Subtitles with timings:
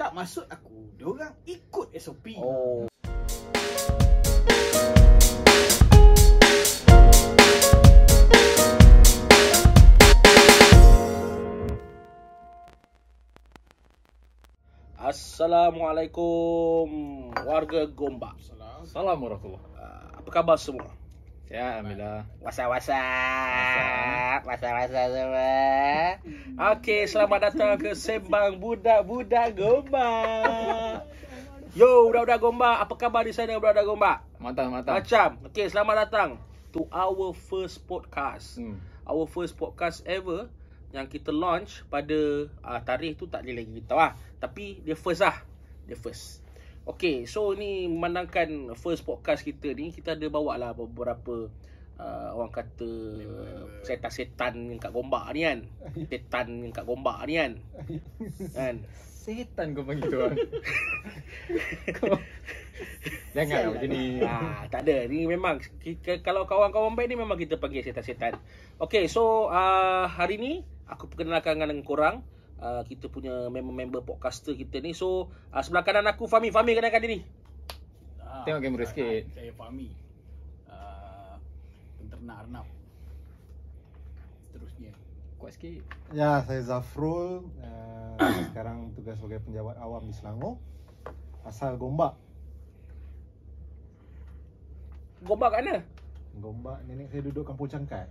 [0.00, 0.96] Tak maksud aku.
[0.96, 2.32] Diorang ikut SOP.
[2.40, 2.88] Oh.
[14.96, 16.88] Assalamualaikum
[17.44, 18.40] warga Gombak.
[18.40, 18.80] Salam.
[18.80, 20.99] Assalamualaikum warahmatullahi Uh, apa khabar semua?
[21.50, 22.30] Ya, Alhamdulillah.
[22.46, 23.02] Wasa-wasa.
[24.46, 25.50] Wasa-wasa semua.
[26.78, 31.10] Okey, selamat datang ke Sembang Budak-Budak Gombak.
[31.74, 32.76] Yo, budak-budak Gombak.
[32.86, 34.16] Apa khabar di sana budak-budak Gombak?
[34.38, 35.02] Mantap, mantap.
[35.02, 35.50] Macam.
[35.50, 36.38] Okey, selamat datang
[36.70, 38.62] to our first podcast.
[38.62, 38.78] Hmm.
[39.02, 40.46] Our first podcast ever
[40.94, 44.14] yang kita launch pada uh, tarikh tu tak boleh lagi kita lah.
[44.38, 45.42] Tapi dia first lah.
[45.90, 46.46] Dia first.
[46.88, 51.46] Okay, so ni memandangkan first podcast kita ni, kita ada bawa lah beberapa
[52.00, 52.90] uh, orang kata
[53.84, 55.58] setan-setan yang kat Gombak ni kan.
[56.08, 57.52] Setan yang kat Gombak ni kan.
[58.56, 58.74] kan?
[59.20, 60.36] Setan kau panggil tu orang.
[61.94, 62.16] Kau-
[63.36, 64.04] Jangan lah macam ni.
[64.24, 65.04] Ah, tak ada.
[65.06, 68.40] Ni memang kita, kalau kawan-kawan baik ni memang kita panggil setan-setan.
[68.80, 70.52] Okay, so uh, hari ni
[70.88, 72.24] aku perkenalkan dengan korang.
[72.60, 74.92] Uh, kita punya member-member podcaster kita ni.
[74.92, 76.52] So, uh, sebelah kanan aku Fahmi.
[76.52, 77.24] Fahmi kenalkan diri.
[78.20, 79.22] Ah, Tengok kamera ah, sikit.
[79.24, 79.88] ah, Saya Fahmi.
[80.68, 81.34] Uh,
[81.96, 82.66] penternak Arnab.
[84.44, 84.92] Seterusnya.
[85.40, 85.82] Kuat sikit.
[86.12, 87.48] Ya, saya Zafrul.
[87.64, 88.20] Uh,
[88.52, 90.60] sekarang tugas sebagai penjawat awam di Selangor.
[91.48, 92.12] Asal Gombak.
[95.24, 95.82] Gombak kat mana?
[96.40, 98.08] Gombak, nenek saya duduk kampung Cangkat.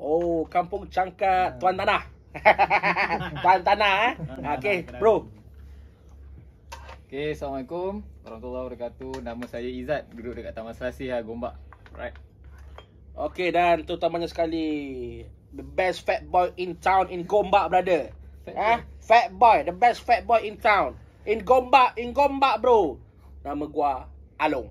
[0.00, 2.19] Oh, Kampung Cangkat Tuan Tanah.
[3.42, 4.12] Tuan Tanah eh.
[4.58, 5.26] Okay, bro.
[7.10, 9.18] Okay, Assalamualaikum warahmatullahi wabarakatuh.
[9.26, 11.54] Nama saya Izzat, duduk dekat Taman Selasih lah, Gombak.
[11.90, 12.14] Right.
[13.18, 14.66] Okay, dan terutamanya sekali
[15.50, 18.14] the best fat boy in town in Gombak, brother.
[18.46, 20.94] Fat Eh, fat boy, the best fat boy in town.
[21.26, 23.02] In Gombak, in Gombak, bro.
[23.42, 24.06] Nama gua
[24.38, 24.70] Along.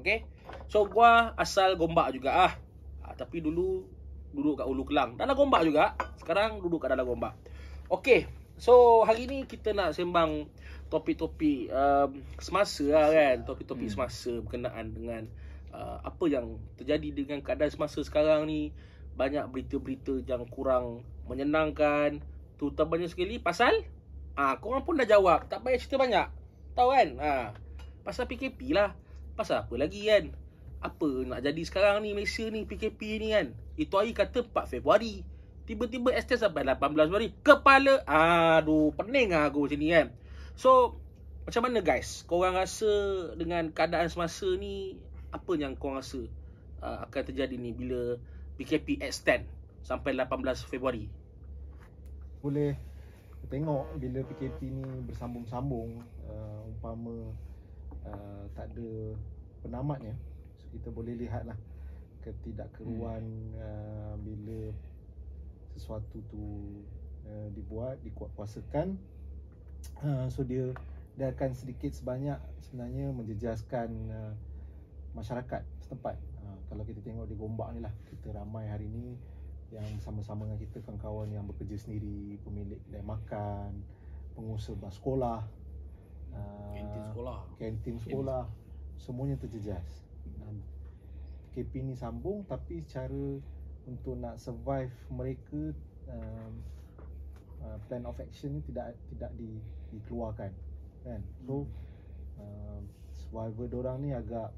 [0.00, 0.24] Okay?
[0.72, 2.52] So gua asal Gombak juga ah.
[3.04, 3.84] ah tapi dulu
[4.34, 5.14] duduk kat Ulu Kelang.
[5.14, 5.94] Dalam Gombak juga.
[6.18, 7.38] Sekarang duduk kat dalam Gombak.
[7.88, 8.26] Okay.
[8.58, 10.46] So hari ni kita nak sembang
[10.90, 13.36] topik-topik um, semasa lah kan.
[13.46, 13.94] Topik-topik Hmm.
[13.94, 15.22] semasa berkenaan dengan
[15.70, 18.74] uh, apa yang terjadi dengan keadaan semasa sekarang ni.
[19.14, 22.18] Banyak berita-berita yang kurang menyenangkan.
[22.58, 23.86] Terutamanya sekali pasal
[24.34, 25.46] Ah, korang pun dah jawab.
[25.46, 26.26] Tak payah cerita banyak.
[26.74, 27.08] Tahu kan?
[27.22, 27.46] Ah,
[28.02, 28.90] pasal PKP lah.
[29.38, 30.34] Pasal apa lagi kan?
[30.84, 33.56] Apa nak jadi sekarang ni Malaysia ni PKP ni kan?
[33.80, 35.24] Itu hari kata 4 Februari.
[35.64, 37.32] Tiba-tiba extend sampai 18 Februari.
[37.40, 40.12] Kepala aduh, pening lah aku macam ni kan.
[40.60, 41.00] So,
[41.48, 42.20] macam mana guys?
[42.28, 42.92] Korang rasa
[43.40, 45.00] dengan keadaan semasa ni
[45.32, 46.20] apa yang korang rasa
[46.84, 48.20] uh, akan terjadi ni bila
[48.60, 49.48] PKP extend
[49.80, 51.08] sampai 18 Februari?
[52.44, 52.76] Boleh
[53.48, 57.32] tengok bila PKP ni bersambung-sambung uh, umpama
[58.04, 59.16] uh, tak ada
[59.64, 60.12] penamatnya
[60.74, 61.56] kita boleh lihatlah
[62.26, 63.22] ketidakkeruan
[63.58, 64.72] uh, bila
[65.76, 66.42] sesuatu tu
[67.28, 68.98] uh, dibuat dikuatkuasakan
[70.02, 70.72] uh, so dia
[71.14, 74.32] dia akan sedikit sebanyak sebenarnya menjejaskan uh,
[75.14, 79.14] masyarakat setempat uh, kalau kita tengok di Gombak ni lah kita ramai hari ni
[79.74, 83.82] yang sama-sama dengan kita kawan-kawan yang bekerja sendiri, pemilik kedai makan,
[84.38, 85.40] pengusaha bas sekolah,
[86.30, 87.38] uh, Kantin sekolah.
[87.58, 88.42] kantin sekolah,
[89.02, 89.82] semuanya terjejas.
[91.54, 93.38] PKP ni sambung tapi cara
[93.86, 95.70] untuk nak survive mereka
[96.10, 96.52] um,
[97.62, 99.62] uh, plan of action ni tidak tidak di,
[99.94, 100.50] dikeluarkan
[101.06, 101.22] kan.
[101.46, 101.70] So
[102.42, 102.82] uh,
[103.14, 104.50] survivor orang ni agak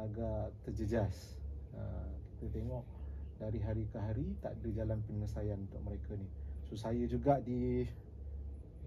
[0.00, 1.36] agak terjejas.
[1.76, 2.08] Uh,
[2.40, 2.88] kita tengok
[3.36, 6.24] dari hari ke hari tak ada jalan penyelesaian untuk mereka ni.
[6.64, 7.84] So saya juga di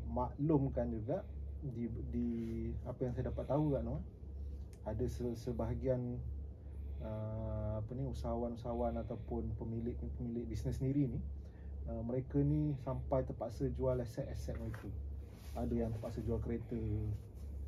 [0.09, 1.21] maklumkan juga
[1.61, 2.27] di di
[2.89, 4.01] apa yang saya dapat tahu kat Noah
[4.81, 6.17] ada se- sebahagian
[7.01, 11.19] uh, apa ni usahawan-usahawan ataupun pemilik-pemilik bisnes sendiri ni
[11.89, 14.89] uh, mereka ni sampai terpaksa jual aset-aset mereka.
[15.57, 16.79] Ada yang terpaksa jual kereta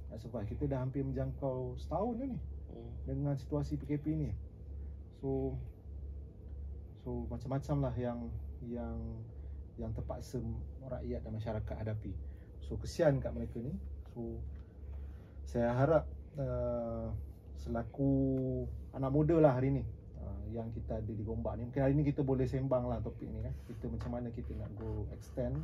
[0.07, 0.47] nak survive.
[0.47, 2.39] Kita dah hampir menjangkau setahun dah ni
[2.73, 2.93] Hmm.
[3.05, 4.29] dengan situasi PKP ni.
[5.21, 5.55] So
[7.05, 8.19] so macam-macam lah yang
[8.65, 8.97] yang
[9.77, 10.41] yang terpaksa
[10.81, 12.13] rakyat dan masyarakat hadapi.
[12.65, 13.73] So kesian kat mereka ni.
[14.13, 14.41] So
[15.45, 16.05] saya harap
[16.39, 17.13] uh,
[17.61, 18.11] selaku
[18.93, 19.83] anak muda lah hari ni
[20.15, 21.65] uh, yang kita ada di Gombak ni.
[21.65, 23.53] Mungkin hari ni kita boleh sembang lah topik ni kan.
[23.65, 25.57] Kita macam mana kita nak go extend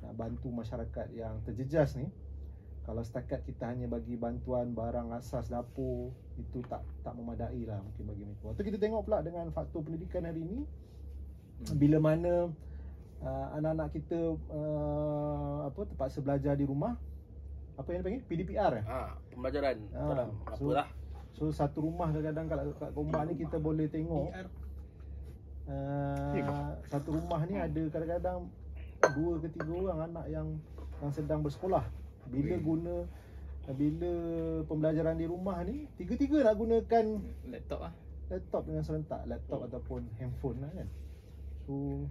[0.00, 2.10] nak bantu masyarakat yang terjejas ni
[2.82, 8.04] kalau setakat kita hanya bagi bantuan barang asas dapur itu tak tak memadai lah mungkin
[8.04, 8.42] bagi mereka.
[8.44, 10.60] Waktu kita tengok pula dengan faktor pendidikan hari ini
[11.62, 11.78] Hmm.
[11.78, 12.50] bila mana
[13.22, 14.18] uh, anak-anak kita
[14.50, 16.98] uh, apa terpaksa belajar di rumah
[17.72, 18.84] apa yang dipanggil PDPR eh?
[18.84, 20.88] Ha, pembelajaran Ah, dalam so- apalah.
[21.42, 24.30] So satu rumah kadang-kadang kat, kat Gombak ni kita boleh tengok
[25.66, 28.46] uh, satu rumah ni ada kadang-kadang
[29.18, 30.46] dua ke tiga orang anak yang
[31.02, 31.82] yang sedang bersekolah.
[32.30, 32.94] Bila guna
[33.74, 34.12] bila
[34.70, 37.04] pembelajaran di rumah ni tiga-tiga nak gunakan
[37.50, 37.92] Laptop lah
[38.30, 39.66] laptop dengan serentak, laptop Hmm.
[39.66, 40.88] ataupun handphone lah kan.
[41.66, 42.06] So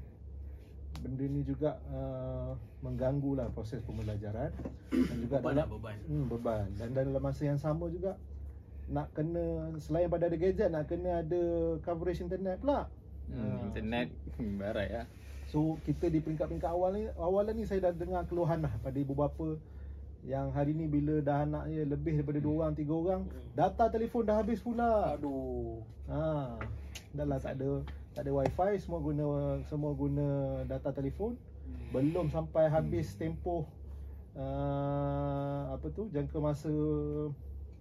[0.99, 2.51] benda ni juga uh,
[2.83, 4.51] mengganggu lah proses pembelajaran
[4.91, 5.97] dan juga Beban dalam lah beban.
[6.03, 6.67] Hmm, beban.
[6.75, 8.19] Dan dalam masa yang sama juga
[8.91, 11.41] nak kena selain pada ada gadget nak kena ada
[11.81, 12.91] coverage internet pula.
[13.31, 14.07] hmm, Ah, Internet
[14.37, 15.07] hmm, Barat lah
[15.51, 19.11] So kita di peringkat-peringkat awal ni awalan ni saya dah dengar keluhan lah pada ibu
[19.11, 19.59] bapa
[20.23, 23.21] yang hari ni bila dah anaknya lebih daripada dua orang, tiga orang,
[23.57, 25.17] data telefon dah habis pula.
[25.17, 25.81] Aduh.
[26.07, 26.55] Ha.
[27.17, 27.81] Dah lah tak ada
[28.13, 29.25] tak ada wifi, semua guna
[29.67, 30.27] semua guna
[30.69, 31.35] data telefon.
[31.91, 33.67] Belum sampai habis tempoh
[34.37, 36.71] uh, apa tu jangka masa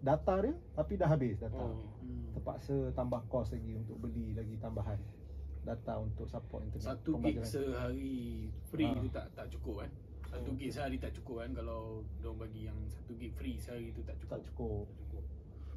[0.00, 1.60] data dia tapi dah habis data.
[1.60, 1.84] Hmm.
[2.00, 2.32] Hmm.
[2.32, 4.96] Terpaksa tambah kos lagi untuk beli lagi tambahan
[5.60, 6.96] data untuk support internet.
[6.96, 8.18] Satu gig sehari
[8.64, 8.96] free Ah.
[8.96, 9.90] tu tak tak cukup kan.
[10.26, 10.56] Satu Hmm.
[10.56, 11.80] gig sehari tak cukup kan kalau
[12.18, 14.30] dong bagi yang satu gig free sehari tu tak cukup.
[14.32, 14.84] tak cukup.
[14.86, 15.24] Tak cukup.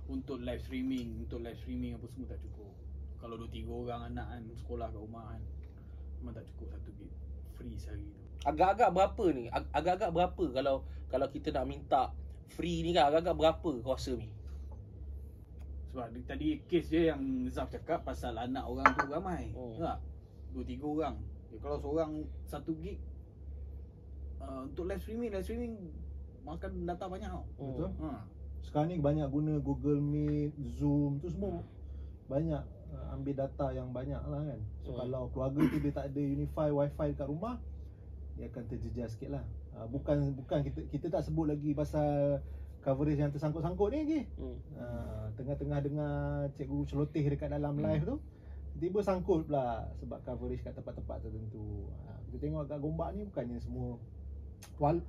[0.06, 2.72] Untuk live streaming, untuk live streaming apa semua tak cukup.
[3.18, 5.42] Kalau dua tiga orang anak kan sekolah kat rumah kan
[6.18, 7.12] memang tak cukup satu gig
[7.54, 8.22] free sehari tu.
[8.44, 9.48] Agak-agak berapa ni?
[9.50, 10.76] Ag- Agak-agak berapa kalau
[11.08, 12.02] kalau kita nak minta
[12.54, 14.30] free ni kan agak-agak berapa kau rasa ni?
[15.90, 19.54] Sebab dia- tadi kes dia yang Zaf cakap pasal anak orang tu ramai.
[19.54, 19.78] Oh.
[19.78, 20.02] Tak?
[20.54, 21.16] Dua tiga orang.
[21.50, 22.12] Ya, kalau seorang
[22.44, 22.98] satu gig
[24.40, 25.74] uh, untuk live streaming, live streaming
[26.42, 27.46] makan data banyak tau.
[27.56, 27.90] Betul?
[28.02, 28.10] Ha.
[28.64, 31.62] Sekarang ni banyak guna Google Meet, Zoom tu semua
[32.26, 34.62] banyak uh, ambil data yang banyak lah kan.
[34.82, 35.06] So Hmm.
[35.06, 37.62] kalau keluarga tu dia tak ada unify wifi dekat rumah,
[38.34, 39.46] dia akan terjejas sikit lah.
[39.74, 42.40] Uh, bukan bukan kita kita tak sebut lagi pasal
[42.86, 44.22] coverage yang tersangkut-sangkut ni lagi.
[44.38, 44.58] Hmm.
[44.78, 46.14] Uh, tengah-tengah dengar
[46.54, 47.86] cikgu celoteh dekat dalam Hmm.
[47.90, 48.18] live tu
[48.74, 51.90] tiba sangkut pula sebab coverage kat tempat-tempat tertentu.
[52.06, 53.98] Uh, kita tengok kat Gombak ni bukannya semua
[54.82, 55.02] wal,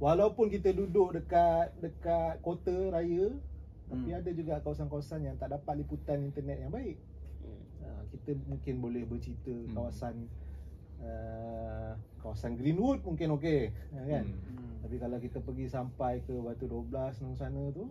[0.00, 3.32] walaupun kita duduk dekat dekat kota raya
[3.86, 4.18] tapi Hmm.
[4.18, 6.98] ada juga kawasan-kawasan yang tak dapat liputan internet yang baik.
[7.44, 7.62] Hmm.
[7.84, 9.70] Uh, kita mungkin boleh bercerita Hmm.
[9.76, 10.14] kawasan
[10.98, 14.24] uh, kawasan Greenwood mungkin okey uh, kan.
[14.24, 14.40] Hmm.
[14.52, 14.74] Hmm.
[14.80, 16.90] Tapi kalau kita pergi sampai ke Batu 12
[17.20, 17.90] nang sana tu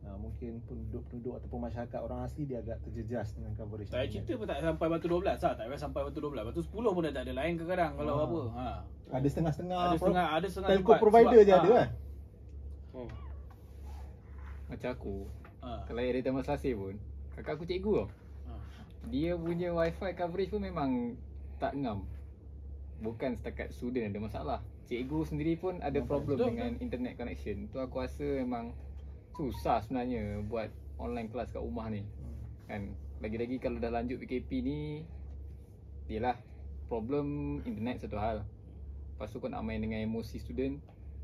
[0.00, 3.88] uh, mungkin penduduk-penduduk ataupun masyarakat orang asli dia agak terjejas dengan coverage.
[3.88, 4.12] Tak internet.
[4.22, 5.34] cerita pun tak sampai batu 12 lah.
[5.36, 6.46] Tak payah sampai batu 12.
[6.46, 8.24] Batu 10 pun dah tak ada lain kadang-kadang kalau Ah.
[8.24, 8.40] apa.
[8.52, 8.68] Ha.
[9.10, 11.76] Ada setengah-setengah Ada pro- setengah ada setengah telco tempat provider sebab- je ada ha.
[11.76, 11.88] kan.
[12.90, 13.10] Hmm.
[14.66, 15.16] Macam aku
[15.60, 15.84] Ha.
[15.84, 16.94] Kalau hari Taman Selasih pun
[17.36, 18.08] Kakak aku cikgu tau
[18.48, 18.52] Ha.
[19.06, 20.90] Dia punya wifi coverage pun memang
[21.58, 22.00] Tak ngam
[23.00, 26.48] Bukan setakat student ada masalah Cikgu sendiri pun ada problem betul.
[26.52, 28.76] dengan internet connection Tu aku rasa memang
[29.32, 30.68] Susah sebenarnya buat
[31.00, 32.04] online kelas kat rumah ni
[32.66, 34.80] Kan Lagi-lagi kalau dah lanjut PKP ni
[36.06, 36.36] Yelah
[36.86, 38.44] Problem internet satu hal
[39.14, 40.76] Lepas tu kau nak main dengan emosi student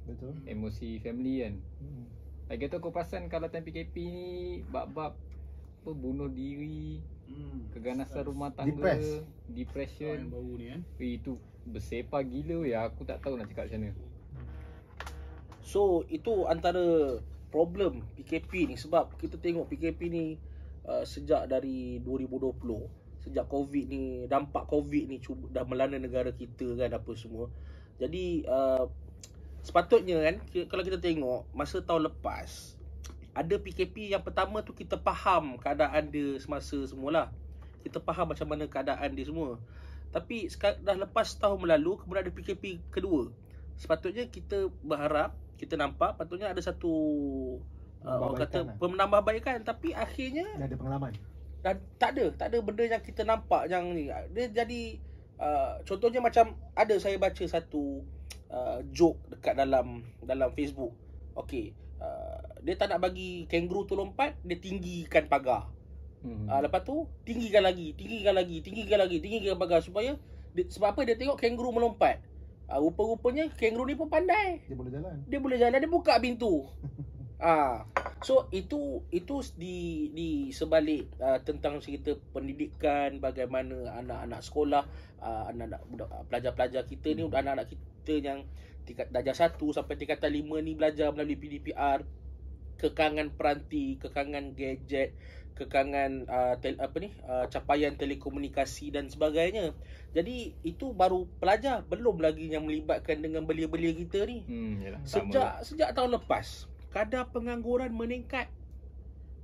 [0.07, 0.33] Betul.
[0.45, 2.05] Emosi family kan Hmm.
[2.47, 4.29] Lagi tu kau perasan kalau time PKP ni
[4.65, 7.67] Bab-bab apa, Bunuh diri Hmm.
[7.75, 9.03] Keganasan rumah tangga Depress.
[9.03, 10.81] Oh, yang Depression baru ni kan.
[10.97, 13.95] Eh, Itu bersepah gila ya Aku tak tahu nak cakap macam mana
[15.67, 17.19] So itu antara
[17.51, 20.25] problem PKP ni sebab kita tengok PKP ni
[20.87, 22.55] uh, sejak dari 2020
[23.27, 27.51] sejak COVID ni dampak COVID ni cuba dah melanda negara kita kan apa semua.
[27.99, 28.87] Jadi uh,
[29.67, 30.37] sepatutnya kan
[30.71, 32.79] kalau kita tengok masa tahun lepas
[33.35, 37.35] ada PKP yang pertama tu kita faham keadaan dia semasa semualah.
[37.83, 39.59] Kita faham macam mana keadaan dia semua.
[40.17, 40.49] Tapi
[40.81, 43.29] dah lepas tahun berlalu kemudian ada PKP kedua.
[43.77, 46.93] Sepatutnya kita berharap kita nampak patutnya ada satu
[48.05, 48.77] uh, orang kata lah.
[48.77, 51.13] penambahbaikan tapi akhirnya Dia ada pengalaman.
[51.65, 55.01] dan tak ada tak ada benda yang kita nampak yang ni dia jadi
[55.41, 58.05] uh, contohnya macam ada saya baca satu
[58.53, 60.93] uh, joke dekat dalam dalam Facebook
[61.35, 65.73] okey uh, dia tak nak bagi kangaroo tu lompat dia tinggikan pagar
[66.25, 66.47] hmm.
[66.49, 70.17] uh, lepas tu tinggikan lagi tinggikan lagi tinggikan lagi tinggikan pagar supaya
[70.57, 72.25] dia, sebab apa dia tengok kangaroo melompat.
[72.67, 74.65] Uh, rupa-rupanya kangaroo ni pun pandai.
[74.65, 75.17] Dia boleh jalan.
[75.29, 76.65] dia boleh jalan dia buka pintu.
[77.37, 77.85] Ah
[78.25, 84.85] so itu itu di di sebalik uh, tentang cerita pendidikan bagaimana anak-anak sekolah
[85.21, 88.49] uh, anak-anak budak uh, pelajar-pelajar kita ni anak-anak kita yang
[88.89, 92.07] tingkat darjah 1 sampai tingkatan 5 ni belajar melalui PDPR
[92.81, 95.13] kekangan peranti kekangan gadget
[95.57, 99.73] kekangan uh, tel, apa ni uh, capaian telekomunikasi dan sebagainya.
[100.13, 104.45] Jadi itu baru pelajar belum lagi yang melibatkan dengan belia-belia kita ni.
[104.45, 105.01] Hmm, yalah.
[105.09, 108.53] sama Sejak sejak tahun lepas kadar pengangguran meningkat.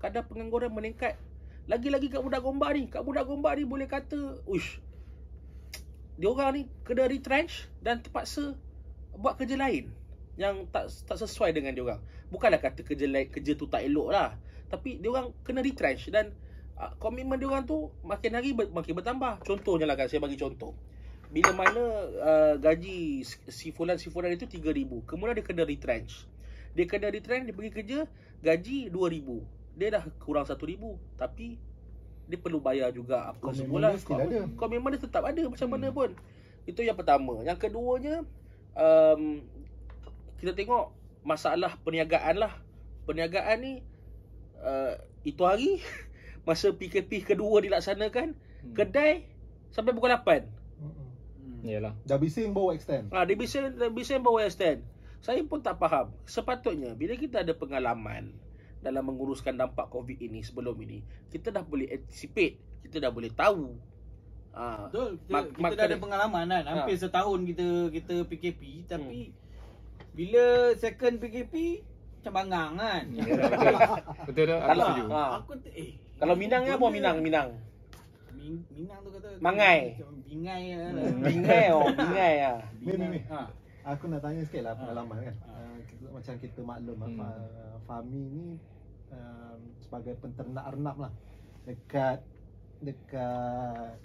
[0.00, 1.16] Kadar pengangguran meningkat.
[1.64, 4.82] Lagi-lagi kat budak gombak ni, kat budak gombak ni boleh kata, uish.
[6.18, 8.52] Dia orang ni kena retrench dan terpaksa
[9.16, 9.92] buat kerja lain
[10.36, 12.00] yang tak tak sesuai dengan dia orang.
[12.32, 14.36] Bukanlah kata kerja lain kerja tu tak elok lah.
[14.72, 16.32] Tapi dia orang kena retrench dan
[16.80, 19.44] uh, komitmen dia orang tu makin hari ber, makin bertambah.
[19.44, 20.72] Contohnya lah kan saya bagi contoh.
[21.28, 21.84] Bila mana
[22.20, 26.24] uh, gaji si fulan si fulan itu 3000, kemudian dia kena retrench.
[26.72, 27.98] Dia kena retrench, dia pergi kerja,
[28.40, 29.76] gaji 2000.
[29.76, 30.56] Dia dah kurang 1000,
[31.20, 31.60] tapi
[32.28, 33.52] dia perlu bayar juga apa
[34.24, 34.48] ada.
[34.56, 35.74] Komitmen dia tetap ada macam Hmm.
[35.76, 36.10] mana pun.
[36.64, 37.44] Itu yang pertama.
[37.44, 38.24] Yang keduanya
[38.72, 39.42] um,
[40.40, 40.92] kita tengok
[41.24, 42.52] masalah perniagaan lah.
[43.04, 43.72] Perniagaan ni
[44.62, 45.82] uh, itu hari
[46.46, 48.72] masa PKP kedua dilaksanakan, Hmm.
[48.72, 49.26] kedai
[49.68, 50.22] sampai pukul 8.
[50.78, 51.06] Mm-mm.
[51.36, 51.60] Hmm.
[51.62, 51.94] Yalah.
[52.02, 53.10] Dah bising bawa extend.
[53.10, 54.86] Ha, dia bisa dia bisa bawa stand.
[55.18, 56.10] Saya pun tak faham.
[56.24, 58.30] Sepatutnya bila kita ada pengalaman
[58.78, 63.74] dalam menguruskan dampak COVID ini sebelum ini, kita dah boleh anticipate, kita dah boleh tahu.
[64.52, 65.10] Ha, Betul.
[65.20, 66.62] Kita, Mak- kita mak- dah ada pengalaman kan.
[66.64, 67.00] Hampir Ha.
[67.00, 69.30] setahun kita kita PKP tapi
[70.12, 70.44] bila
[70.76, 71.82] second PKP
[72.22, 73.02] macam bangang kan.
[73.10, 73.50] Yalah,
[74.30, 74.44] betul.
[74.46, 74.56] Dah.
[74.56, 75.04] Aku Kalau- setuju.
[75.10, 75.24] ha.
[75.42, 75.90] Aku eh
[76.22, 77.16] Kalau Minang apa Minang?
[77.18, 77.48] Minang.
[78.32, 79.78] Min- Minang tu kata Mangai.
[79.98, 80.90] macam bingai lah.
[81.18, 82.58] Bingai oh, bingai ah.
[82.78, 83.20] Ni, ni, ni.
[83.26, 83.40] Ha.
[83.90, 84.78] Aku nak tanya sikit lah Ha.
[84.78, 85.34] pengalaman kan.
[85.36, 85.50] Ha.
[85.50, 87.18] Uh, kita, macam kita maklum Hmm.
[87.18, 88.46] uh, Fahmi ni
[89.10, 91.12] um, sebagai penternak arnab lah.
[91.66, 92.22] Dekat
[92.78, 93.98] dekat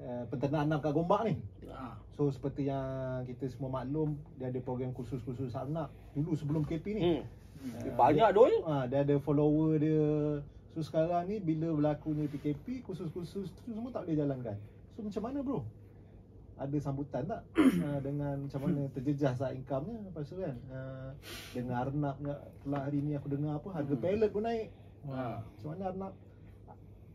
[0.00, 1.34] uh, penternak arnab kat Gombak ni.
[1.70, 1.98] Ha.
[2.14, 7.02] So seperti yang kita semua maklum dia ada program khusus-khusus arnab dulu sebelum KP ni.
[7.02, 7.22] Hmm.
[7.64, 8.52] Uh, Banyak dul.
[8.68, 10.04] Ah, dia ada follower dia.
[10.74, 14.58] So sekarang ni bila berlakunya PKP, khusus-khusus tu semua tak boleh jalankan.
[14.94, 15.62] So macam mana bro?
[16.54, 20.54] Ada sambutan tak uh, dengan macam mana terjejas tak income-nya lepas tu kan?
[20.70, 21.10] Uh,
[21.50, 22.14] dengan Arnab
[22.62, 24.02] pula hari ni aku dengar apa harga Hmm.
[24.02, 24.68] pellet pun naik.
[25.04, 25.14] Ha.
[25.14, 26.12] Uh, macam mana Arnab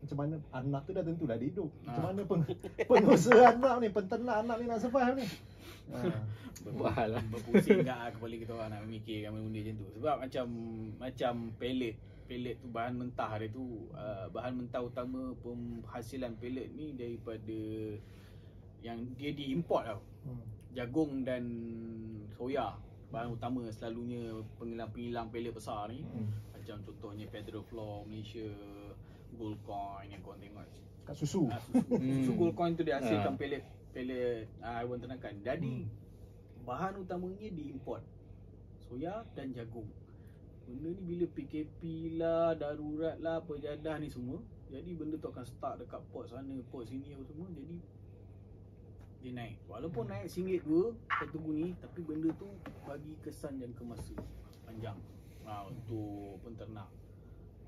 [0.00, 1.70] macam mana Arnab tu dah tentulah dia hidup.
[1.84, 2.06] Macam Ah.
[2.08, 2.42] mana peng,
[2.88, 5.26] pengusaha Arnab ni, penternak Arnab ni nak survive ni?
[5.90, 6.16] Uh,
[6.76, 7.22] Mahal lah.
[7.28, 9.86] Berpusing kat kepala kita orang nak memikirkan benda-benda macam tu.
[9.98, 10.46] Sebab macam
[10.98, 11.96] macam pellet
[12.30, 17.58] pellet tu bahan mentah dia tu uh, bahan mentah utama penghasilan pellet ni daripada
[18.80, 20.00] yang dia diimport tau.
[20.24, 20.44] hmm.
[20.70, 21.42] Jagung dan
[22.38, 22.78] soya
[23.10, 26.06] bahan utama selalunya penghilang-penghilang pellet besar ni.
[26.06, 26.30] Hmm.
[26.54, 28.46] Macam contohnya Pedro Floor Malaysia,
[29.32, 30.66] Gold Coin yang kau tengok.
[31.02, 31.46] Kat susu.
[31.46, 32.22] Ah, susu, Hmm.
[32.22, 33.38] susu Gold Coin tu dia hasilkan Ah.
[33.38, 35.34] pellet pellet ah, haiwan ternakan.
[35.40, 35.90] Jadi Hmm.
[36.62, 38.02] bahan utamanya diimport.
[38.80, 39.86] Soya dan jagung.
[40.62, 41.80] Benda ni bila PKP
[42.14, 44.38] lah, darurat lah, pejadah ni semua.
[44.68, 47.50] Jadi benda tu akan start dekat port sana, port sini apa semua.
[47.50, 47.76] Jadi
[49.20, 49.56] dia naik.
[49.66, 50.12] Walaupun Hmm.
[50.12, 52.46] naik RM1.2 satu bunyi, tapi benda tu
[52.84, 54.14] bagi kesan jangka masa
[54.64, 54.96] panjang.
[55.42, 56.86] Ha, untuk penternak.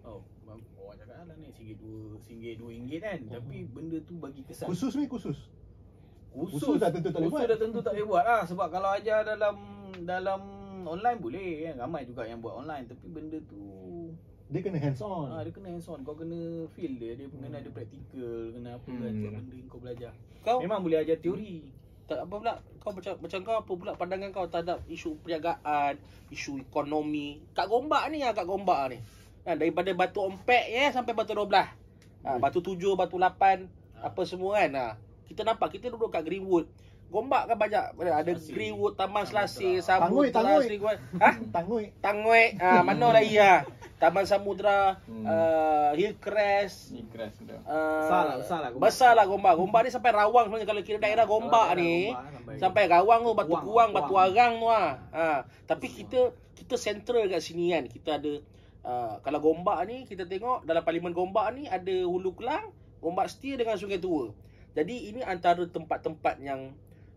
[0.02, 1.82] Oh, bang- orang cakap lah naik RM1.2,
[2.26, 3.18] RM1.2 kan.
[3.18, 3.30] Hmm.
[3.30, 4.66] Tapi benda tu bagi kesan.
[4.66, 5.38] Khusus ni khusus.
[6.32, 7.50] Khusus, Khusus dah tentu tak boleh khusus buat.
[7.50, 9.54] dah tentu tak boleh buat lah Sebab kalau ajar dalam
[10.00, 10.40] dalam
[10.82, 13.60] online boleh kan Ramai juga yang buat online Tapi benda tu
[14.48, 15.28] Dia kena hands on.
[15.28, 16.40] ah, Dia kena hands on Kau kena
[16.70, 17.58] feel dia Dia kena Hmm.
[17.58, 21.16] ada practical Kena apa Hmm, kan Sebab benda yang kau belajar Kau Memang boleh ajar
[21.18, 21.56] teori
[22.02, 25.96] tak apa pula kau macam macam kau apa pula pandangan kau terhadap isu perniagaan,
[26.28, 27.40] isu ekonomi.
[27.52, 28.98] Kat Gombak ni ah kat Gombak ni.
[29.42, 31.66] Kan daripada Batu Ompek ya sampai Batu 12.
[32.22, 32.38] Ha, Hmm.
[32.38, 34.08] Batu 7, Batu 8, Ah.
[34.08, 34.70] apa semua kan.
[34.72, 34.86] Ha.
[35.24, 36.70] Kita nampak kita duduk kat Greenwood.
[37.08, 38.54] Gombak kan banyak ada Selasih.
[38.54, 39.44] Greenwood, Taman Terang.
[39.44, 40.96] Samudra, Tangui, tangui.
[41.18, 41.30] Ha?
[41.52, 41.84] Tangui.
[42.00, 43.68] Tangui, ah mana lagi ah?
[43.98, 45.22] Taman Samudra, Hmm.
[45.22, 46.94] uh, Hillcrest,
[47.36, 47.60] betul.
[47.60, 48.80] Uh, Besar lah, besar lah Gombak.
[48.82, 49.54] Besar lah Gombak.
[49.54, 51.96] Gombak ni sampai Rawang sebenarnya kalau kira daerah Gombak Kalau ni.
[52.10, 54.14] Gombak sampai- Rawang tu, Batu Kuang, Batu.
[54.16, 54.88] Arang tu lah.
[55.10, 55.26] Ha.
[55.66, 56.20] Tapi kita
[56.54, 57.84] kita central kat sini kan.
[57.84, 58.32] Kita ada
[58.82, 63.56] uh, kalau Gombak ni kita tengok dalam parlimen Gombak ni ada Hulu Kelang, Gombak Setia
[63.56, 64.30] dengan Sungai Tua.
[64.72, 66.72] Jadi ini antara tempat-tempat yang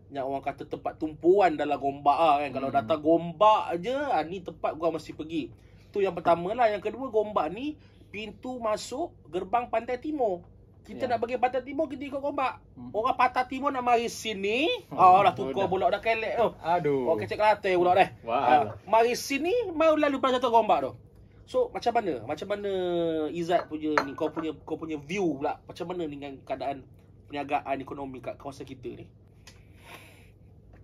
[0.06, 2.50] yang orang kata tempat tumpuan dalam Gombak lah kan.
[2.52, 2.76] Kalau Hmm.
[2.78, 5.50] datang Gombak je, ah, ni tempat gua mesti pergi.
[5.90, 6.70] Tu yang pertama lah.
[6.70, 7.74] Yang kedua Gombak ni
[8.08, 10.46] pintu masuk gerbang Pantai Timur.
[10.86, 11.10] Kita Ya.
[11.10, 12.62] nak pergi Pantai Timur kita ikut Gombak.
[12.78, 12.94] Hmm.
[12.94, 14.70] Orang Pantai Timur nak mari sini.
[14.94, 16.48] Oh, Oh, dah tukar bulak dah kelek tu.
[16.62, 17.10] Aduh.
[17.10, 18.08] Oh, kecek kelate pula dah.
[18.22, 18.38] Wah.
[18.38, 20.92] Ah, mari sini mau lalu satu Gombak tu.
[21.46, 22.26] So macam mana?
[22.26, 22.70] Macam mana
[23.30, 26.82] Izzat punya ni kau punya kau punya view pula macam mana dengan keadaan
[27.30, 29.06] perniagaan ekonomi kat kawasan kita ni?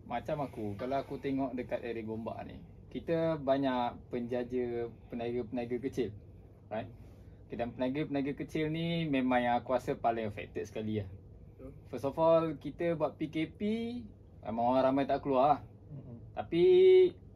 [0.07, 2.59] Macam aku, kalau aku tengok dekat area Gombak ni,
[2.93, 6.13] kita banyak penjaja peniaga-peniaga kecil.
[6.69, 6.91] Right?
[7.49, 11.09] Dan peniaga-peniaga kecil ni memang yang aku rasa paling affected sekali lah.
[11.09, 11.71] Betul.
[11.89, 13.61] First of all, kita buat PKP,
[14.45, 15.61] memang orang ramai tak keluar lah.
[15.95, 16.19] Mm-mm.
[16.37, 16.65] Tapi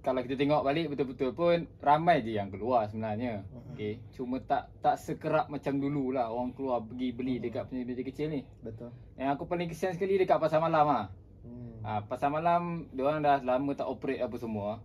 [0.07, 3.43] kalau kita tengok balik betul-betul pun ramai je yang keluar sebenarnya.
[3.43, 3.75] Mhm.
[3.75, 3.99] Okay.
[4.15, 8.47] Cuma tak tak sekerap macam dulu lah orang keluar pergi beli dekat peniaga kecil ni.
[8.63, 8.95] Betul.
[9.19, 11.05] Yang aku paling kesian sekali dekat pasar malam ah.
[11.43, 11.83] Hmm.
[11.83, 14.79] Ha, pasar malam diorang dah lama tak operate apa semua.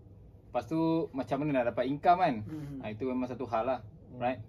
[0.49, 0.81] Lepas tu
[1.13, 2.35] macam mana nak dapat income kan?
[2.41, 2.77] Hmm.
[2.81, 3.79] Ha, itu memang satu hal lah.
[3.85, 4.17] Hmm.
[4.17, 4.41] Right?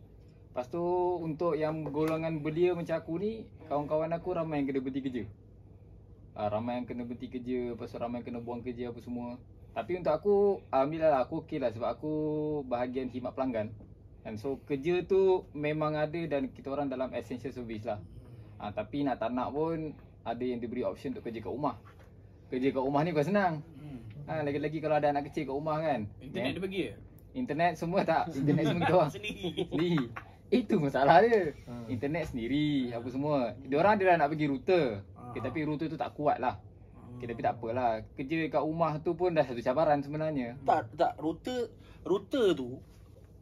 [0.53, 0.85] Lepas tu
[1.21, 5.25] untuk yang golongan belia macam aku ni, kawan-kawan aku ramai yang kena berhenti kerja.
[6.33, 9.37] Ah, ramai yang kena berhenti kerja, lepas tu ramai yang kena buang kerja apa semua.
[9.73, 10.35] Tapi untuk aku,
[10.69, 12.13] Alhamdulillah lah, aku okey lah sebab aku
[12.69, 13.73] bahagian khidmat pelanggan.
[14.23, 17.99] And so kerja tu memang ada dan kita orang dalam essential service lah.
[18.61, 19.91] Ha, tapi nak tak nak pun
[20.23, 21.75] ada yang diberi option untuk kerja kat rumah.
[22.47, 23.55] Kerja kat rumah ni bukan senang.
[23.75, 23.99] Hmm.
[24.31, 26.07] Ha, lagi-lagi kalau ada anak kecil kat rumah kan.
[26.23, 26.55] Internet Kan?
[26.55, 26.93] dia bagi ke?
[27.33, 28.25] Internet semua tak.
[28.31, 29.13] Internet semua kita orang.
[29.17, 29.51] Sendiri.
[29.67, 30.03] Sendiri.
[30.53, 31.57] Itu masalah dia.
[31.65, 31.73] Ha.
[31.89, 33.57] Internet sendiri apa semua.
[33.65, 35.01] Dia orang dia dah nak bagi router.
[35.33, 35.45] Okay, Ah.
[35.49, 36.61] tapi router tu tak kuat lah.
[37.15, 37.91] Okay, tapi tak apalah.
[38.13, 40.59] Kerja kat rumah tu pun dah satu cabaran sebenarnya.
[40.63, 41.13] Tak, tak.
[41.17, 41.71] Router,
[42.03, 42.79] router tu,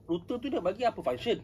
[0.05, 1.41] router tu dia bagi apa function?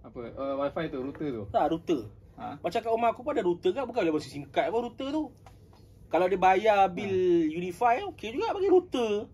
[0.00, 0.20] Apa?
[0.32, 1.42] Uh, wifi tu, router tu.
[1.50, 2.00] Tak, router.
[2.36, 2.60] Ha?
[2.60, 5.08] Macam kat rumah aku pun ada router kan, bukan boleh bagi SIM card pun router
[5.10, 5.24] tu.
[6.06, 7.10] Kalau dia bayar bil
[7.50, 9.26] Unify, okey juga bagi router.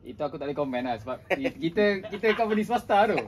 [0.00, 3.18] Itu aku tak boleh komen lah sebab ki- kita kita company swasta tu.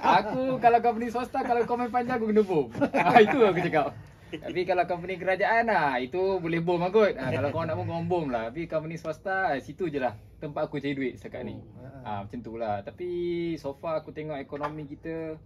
[0.00, 2.66] Aku kalau company swasta kalau komen panjang aku kena bom.
[2.96, 3.92] Ha, itu aku cakap.
[4.32, 7.14] Tapi kalau company kerajaan lah itu boleh bom lah kot.
[7.14, 8.50] Ha, kalau kau nak bom kau bom lah.
[8.50, 11.56] Tapi company swasta situ je lah tempat aku cari duit setakat ni.
[12.04, 12.84] Ha, macam tu lah.
[12.84, 13.08] Tapi
[13.56, 15.40] so far aku tengok ekonomi kita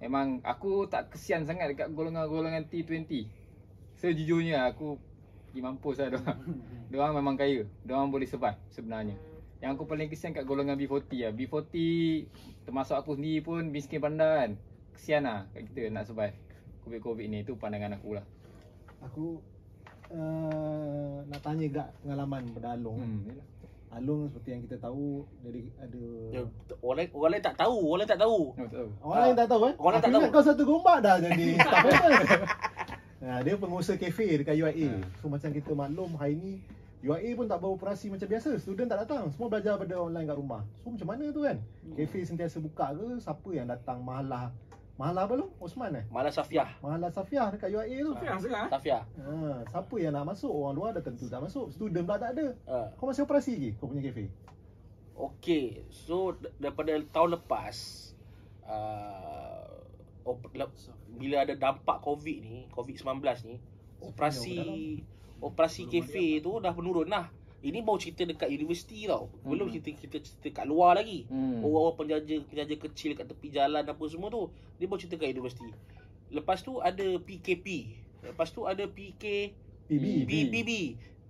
[0.00, 3.28] memang aku tak kesian sangat dekat golongan-golongan T20.
[4.00, 4.96] Sejujurnya aku
[5.50, 6.40] pergi mampus lah diorang.
[6.90, 7.68] Diorang memang kaya.
[7.86, 9.14] Diorang boleh survive sebenarnya.
[9.60, 11.32] Yang aku paling kesian kat golongan B40 lah.
[11.36, 11.74] B40
[12.64, 14.50] termasuk aku sendiri pun miskin bandar kan.
[14.96, 16.34] Kesian lah kat kita nak survive.
[16.90, 18.26] Covid-Covid ni tu pandangan aku lah.
[19.06, 19.38] Aku
[20.10, 22.98] uh, nak tanya gak pengalaman pada Along.
[22.98, 23.38] Hmm.
[23.94, 26.02] Along seperti yang kita tahu dari ada
[26.34, 26.42] Ya,
[26.82, 28.38] orang lain, orang lain tak tahu, orang lain tak tahu.
[28.42, 28.88] Oh, tak tahu.
[29.06, 29.74] Orang lain tak tahu kan?
[29.78, 30.22] Orang lain tak tahu.
[30.34, 32.42] kau satu gombak dah jadi staff member.
[33.20, 34.88] Nah, dia pengusaha kafe dekat UIA.
[34.90, 35.06] Ha.
[35.22, 36.52] So macam kita maklum hari ni
[37.06, 38.50] UIA pun tak beroperasi macam biasa.
[38.58, 39.30] Student tak datang.
[39.30, 40.62] Semua belajar pada online kat rumah.
[40.82, 41.56] So macam mana tu kan?
[41.94, 43.06] Kafe sentiasa buka ke?
[43.22, 44.50] Siapa yang datang mahalah?
[45.00, 45.48] Mahalah apa lu?
[45.56, 46.04] Osman eh?
[46.12, 46.76] Malah Safiah.
[46.84, 48.12] Mahalah Safiah dekat UIA tu.
[48.20, 48.68] Fiah sekarang.
[48.68, 49.02] Safiah.
[49.16, 50.52] Ha, siapa yang nak masuk?
[50.52, 51.72] Orang luar dah tentu tak masuk.
[51.72, 52.52] Student pula tak ada.
[52.68, 54.28] Uh, Kau masih operasi lagi kau punya kafe?
[55.16, 57.76] Okey, so daripada tahun lepas
[58.68, 59.72] uh,
[60.28, 60.68] op, lep,
[61.16, 63.56] bila ada dampak COVID ni, COVID-19 ni,
[64.04, 64.60] operasi
[65.40, 67.32] operasi kafe tu dah menurun lah.
[67.60, 69.28] Ini baru cerita dekat universiti tau.
[69.44, 69.74] Belum Hmm.
[69.76, 71.28] cerita kita cerita kat luar lagi.
[71.28, 71.60] Hmm.
[71.60, 74.48] Orang-orang penjaja penjaja kecil kat tepi jalan apa semua tu,
[74.80, 75.68] dia baru cerita kat universiti.
[76.32, 77.66] Lepas tu ada PKP.
[78.24, 79.52] Lepas tu ada PK
[79.90, 80.04] PB.
[80.24, 80.30] PB.
[80.30, 80.70] PBB.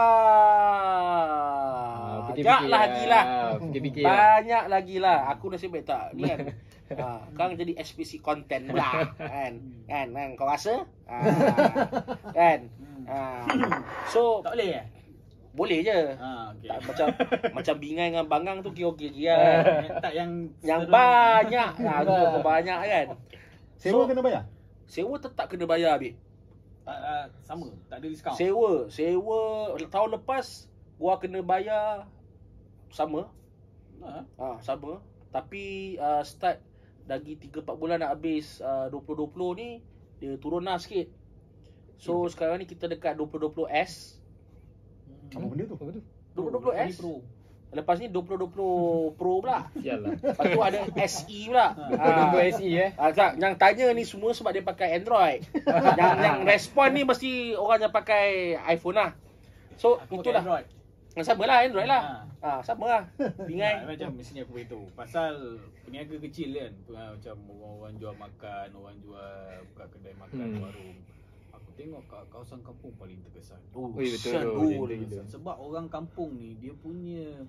[2.24, 3.24] banyak fikir-fikir lagi lah.
[3.98, 4.06] Lah.
[4.06, 5.18] Banyak lagi lah.
[5.30, 6.14] Aku nasib baik tak.
[6.14, 6.38] Ni kan.
[6.84, 9.08] Ha, kan jadi explicit content pula.
[9.16, 9.56] Kan?
[9.88, 10.06] Kan?
[10.12, 10.28] kan?
[10.36, 10.84] Kau rasa?
[11.08, 11.16] Ha,
[12.38, 12.68] kan?
[13.08, 13.40] Ha.
[14.06, 14.84] So, Tak boleh eh?
[15.56, 16.12] boleh je.
[16.12, 16.68] Ha, okey.
[16.68, 17.06] Tak, macam
[17.56, 19.64] macam bingai dengan bangang tu kira okey je kan.
[19.80, 20.30] Eh, tak yang
[20.60, 21.70] Yang banyak.
[21.72, 22.04] Ha,
[22.44, 23.06] banyak kan.
[23.80, 24.44] Sewa So- kena bayar?
[24.84, 26.16] Sewa tetap kena bayar, Bib.
[26.84, 28.36] Ah, ah, sama, tak ada diskaun.
[28.36, 30.68] Sewa, sewa tahun lepas
[31.00, 32.04] gua kena bayar
[32.92, 33.32] sama.
[34.04, 34.20] Ha.
[34.36, 35.00] Ha, sama.
[35.32, 36.60] Tapi uh, start
[37.08, 39.68] lagi 3 4 bulan nak habis uh, 2020 ni
[40.20, 41.08] dia turun lah sikit.
[41.96, 44.20] So sekarang ni kita dekat 2020S.
[45.34, 45.74] Apa benda tu?
[45.80, 46.02] Apa tu?
[46.36, 47.00] 2020S.
[47.00, 47.24] Pro.
[47.74, 48.54] Lepas ni 2020
[49.18, 49.66] Pro pula.
[49.66, 50.12] Lah.
[50.14, 51.66] Lepas tu ada SE pula.
[51.74, 52.06] Ha.
[52.06, 52.90] Tunggu SE eh.
[52.94, 55.42] Ah, tak, yang tanya ni semua sebab dia pakai Android.
[56.00, 59.10] yang yang respon ni mesti orang yang pakai iPhone lah.
[59.76, 60.40] So Aku itulah.
[60.40, 60.66] Android.
[61.14, 62.02] Yang sama lah Android lah.
[62.02, 62.48] Ha.
[62.58, 63.02] Ah, sama lah.
[63.46, 63.82] Bingai.
[63.90, 65.56] macam mestinya aku beritahu Pasal
[65.86, 69.32] peniaga kecil kan ah, Macam orang-orang jual makan Orang jual
[69.72, 70.60] buka kedai makan, Hmm.
[70.60, 70.98] warung
[71.74, 74.86] tengok kat kawasan kampung paling terkesan Oh, Ui, betul betul.
[74.88, 75.26] Terkesan.
[75.28, 77.42] Sebab orang kampung ni Dia punya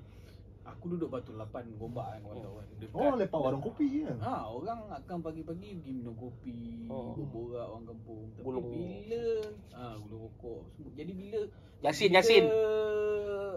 [0.66, 4.18] Aku duduk Batu Lapan Gombak kan kau tahu kan Dekat Oh, lepak warung kopi kan?
[4.18, 7.14] Ha, orang akan pagi-pagi pergi minum kopi, Oh.
[7.14, 8.26] berborak orang kampung.
[8.32, 8.66] Tapi Gulung.
[8.68, 9.24] bila
[9.72, 10.62] ha, gulung rokok.
[10.72, 10.92] semua.
[10.92, 11.40] Jadi bila
[11.82, 12.44] Yasin, bila, Yasin.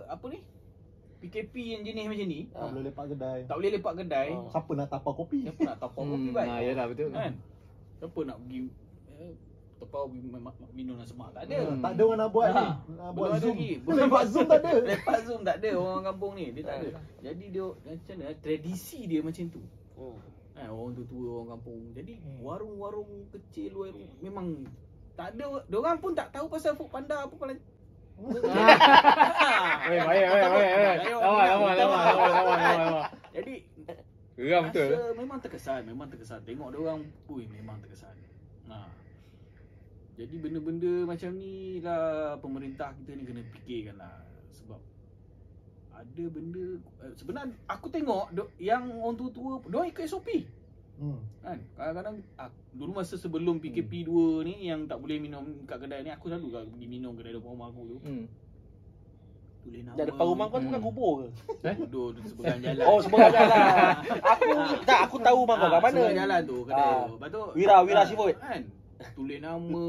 [0.07, 0.39] Apa ni?
[1.19, 3.41] PKP yang jenis macam ni, Tak boleh lepak kedai.
[3.43, 4.29] tak boleh lepak kedai.
[4.31, 4.47] Oh.
[4.47, 5.39] Siapa nak tapau kopi?
[5.43, 6.47] Siapa nak tapau kopi Hmm, baik?
[6.47, 7.09] nah, yalah betul.
[7.11, 7.33] Kan?
[7.99, 8.59] Siapa nak pergi
[9.91, 11.31] eh, memang minum nasi semak.
[11.33, 11.59] Tak ada.
[11.65, 12.67] Hmm, tak ada orang nak buat Ha, ni.
[12.95, 13.55] Nak buat belum ada Zoom.
[13.55, 13.71] lagi.
[13.99, 14.73] Lepas Zoom tak ada.
[14.79, 16.47] Lepas Zoom tak ada orang kampung ni.
[16.53, 16.89] Dia tak ada.
[17.21, 19.63] Jadi dia macam mana tradisi dia macam tu.
[19.95, 20.19] Hmm.
[20.55, 21.81] Ha, orang tua-tua orang kampung.
[21.93, 22.39] Jadi Hmm.
[22.41, 24.47] warung-warung kecil warung memang
[25.15, 27.55] tak ada orang pun tak tahu pasal food panda apa pala.
[28.19, 28.35] Weh,
[29.95, 30.99] baik, baik, baik, baik.
[31.07, 33.11] Lawan, lawan, lawan, lawan, lawan, lawan.
[33.31, 33.55] Jadi
[34.35, 34.91] Geram betul.
[35.15, 36.39] memang terkesan, memang terkesan.
[36.43, 38.15] Tengok dia orang, ui memang terkesan.
[38.67, 38.87] Nah.
[40.19, 42.03] Jadi benda-benda macam ni lah
[42.37, 44.19] pemerintah kita ni kena fikirkan lah
[44.51, 44.81] sebab
[45.93, 46.65] ada benda
[47.01, 48.27] eh, sebenarnya aku tengok
[48.59, 50.29] yang orang tua-tua dia ikut SOP
[50.99, 51.23] Hmm.
[51.39, 56.03] kan kadang-kadang ah, dulu masa sebelum PKP 2 ni yang tak boleh minum kat kedai
[56.03, 58.27] ni aku selalu kan pergi minum kedai depan rumah aku tu Hmm.
[59.61, 60.89] tulis nama Dah depan rumah kau tu bukan Hmm.
[60.91, 61.29] kubur ke?
[61.85, 63.59] duduk di seberang jalan Oh, seberang jalan.
[64.25, 64.47] Aku
[64.83, 65.95] tak aku tahu rumah kau kat mana.
[65.95, 66.99] seberang jalan tu kedai Ah.
[67.01, 68.35] tu lepas tu Wira, Wira ah, Seafood.
[68.37, 68.61] kan
[69.15, 69.87] tulis nama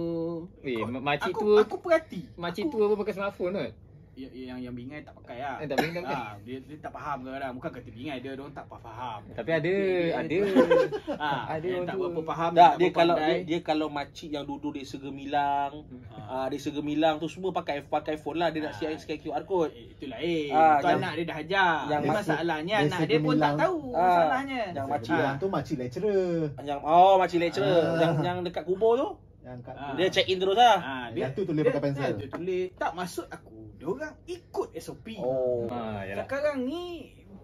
[0.62, 3.72] Eh, Kau- makcik aku, tua aku perhati Makcik aku, tua pun pakai smartphone kot.
[4.20, 6.20] Yang, yang, yang bingai tak pakai lah Eh, tak bingai tak pakai.
[6.20, 9.74] Ah, dia, dia tak faham kadang-kadang bukan kata bingai dia orang tak faham Tapi ada,
[10.18, 10.40] ada.
[11.22, 13.88] ah, Ada yang orang tak berapa faham Tak, tak dia berapa kalau dia, dia kalau
[13.90, 15.72] makcik yang duduk di segemilang,
[16.20, 16.30] Ah.
[16.36, 18.78] ah di segemilang tu semua pakai pakai phone lah dia nak Ah.
[18.78, 19.72] scan scan QR code.
[19.72, 20.52] Eh, Itu lain.
[20.52, 21.74] Ah, tu yang- anak dia dah ajar.
[21.88, 24.62] yang maksud- masalahnya dia anak dia pun tak tahu Ah, masalahnya.
[24.70, 25.34] yang makcik Yang lah.
[25.36, 26.34] tu makcik lecturer.
[26.62, 27.98] Yang oh makcik lecturer Ah.
[27.98, 29.10] yang yang dekat kubur tu.
[29.50, 29.94] Yang kat Ah.
[29.94, 30.78] Dia check in terus lah.
[30.78, 32.12] Ah, Yang tu tulis pakai pensel.
[32.12, 33.58] Dia, dia tulis tak maksud aku.
[33.76, 35.08] Dia orang ikut SOP.
[35.18, 35.66] Oh.
[35.68, 36.24] Ha, yalah.
[36.24, 36.86] Sekarang ni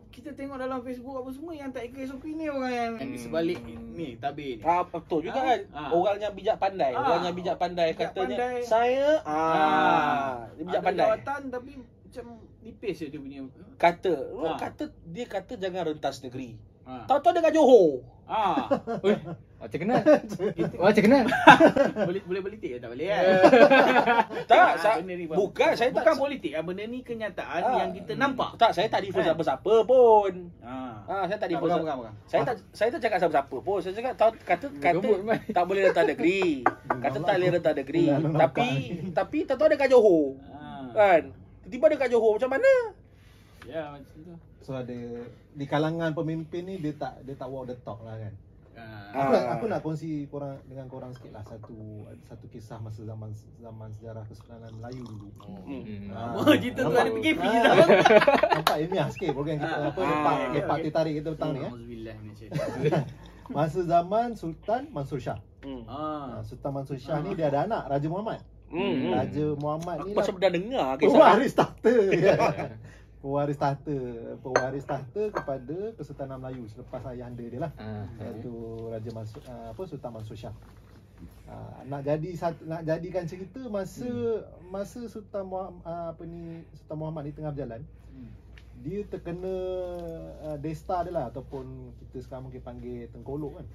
[0.08, 3.10] kita tengok dalam Facebook apa semua yang tak ikut SOP ni orang yang Hmm.
[3.10, 4.64] di sebalik ni tabir ni.
[4.64, 5.46] Ah betul juga Ah.
[5.50, 5.60] kan.
[5.74, 5.90] Ah.
[5.92, 7.02] Orang yang bijak pandai, Ah.
[7.02, 8.58] orang yang bijak pandai Bijak katanya pandai.
[8.62, 11.06] saya ah, dia bijak ada pandai.
[11.06, 12.26] jawatan tapi macam
[12.62, 13.40] nipis je dia punya.
[13.76, 14.56] Kata, Ah.
[14.56, 16.56] kata dia kata jangan rentas negeri.
[16.86, 17.04] Ha.
[17.06, 18.06] Tahu-tahu dekat Johor.
[18.24, 18.72] Ah.
[19.56, 20.02] Macam kenal.
[20.76, 21.26] Oh, macam kenal.
[22.08, 23.24] boleh boleh politik ke tak boleh kan?
[24.52, 27.76] Tak, Ah, sa- benda ni, bukan saya tak Bukan politik ah benda ni kenyataan Ah.
[27.82, 28.50] yang kita nampak.
[28.56, 29.32] Tak, saya tak defend Kan?
[29.32, 30.34] siapa-siapa pun.
[30.62, 30.76] Ha.
[31.04, 31.62] Ah, saya tak Tak, defend.
[31.62, 32.14] bukan, siapa- bukan, bukan.
[32.26, 33.78] Saya tak saya tak cakap siapa-siapa pun.
[33.80, 35.08] Saya cakap tahu kata kata
[35.50, 36.44] tak boleh rentas negeri.
[37.00, 38.06] Kata tak boleh rentas negeri.
[38.36, 38.68] Tapi
[39.12, 40.26] tapi tak tahu dekat Johor.
[40.52, 40.62] Ha.
[40.92, 41.22] Kan?
[41.66, 42.72] Tiba-tiba dekat Johor macam mana?
[43.66, 44.36] Ya macam tu.
[44.62, 44.98] So ada
[45.52, 48.34] di kalangan pemimpin ni dia tak dia tak walk the talk lah kan.
[49.16, 49.32] Aku, Ah.
[49.32, 51.72] nak, aku nak kongsi korang dengan korang sikit lah satu
[52.22, 55.28] satu kisah masa zaman zaman sejarah Kesultanan Melayu dulu.
[55.64, 56.12] Hmm.
[56.12, 56.36] Ah.
[56.36, 57.62] Oh, cerita tu ada PKP Ah.
[57.64, 57.76] tau.
[58.60, 59.88] Nampak ilmiah sikit program kita Ah.
[59.88, 60.06] apa Ah.
[60.06, 61.72] lepak lepak teh tarik kita petang ni eh.
[63.48, 65.40] Masa zaman Sultan Mansur Shah.
[65.62, 65.88] Hmm.
[65.88, 66.36] Ah.
[66.36, 68.44] Ah, Sultan Mansur Shah ni dia ada anak Raja Muhammad.
[68.68, 69.14] Hmm.
[69.14, 71.08] Raja Muhammad ni Aku macam lah pernah dengar kisah.
[71.08, 71.94] pewaris tahta.
[73.26, 73.98] pewaris tahta,
[74.38, 77.74] pewaris tahta kepada Kesultanan Melayu selepas ayahanda dia lah.
[77.82, 78.06] Ah.
[78.22, 78.54] iaitu
[78.94, 80.54] Raja Mansur uh, apa Sultan Mansur Shah.
[81.50, 82.38] Uh, nak jadi
[82.70, 84.70] nak jadikan cerita masa hmm.
[84.70, 87.82] masa Sultan Muhammad, uh, apa ni Sultan Muhammad ni tengah berjalan
[88.16, 88.32] Hmm.
[88.80, 89.56] dia terkena
[90.48, 93.68] uh, desta dia lah ataupun kita sekarang mungkin panggil tengkolok kan.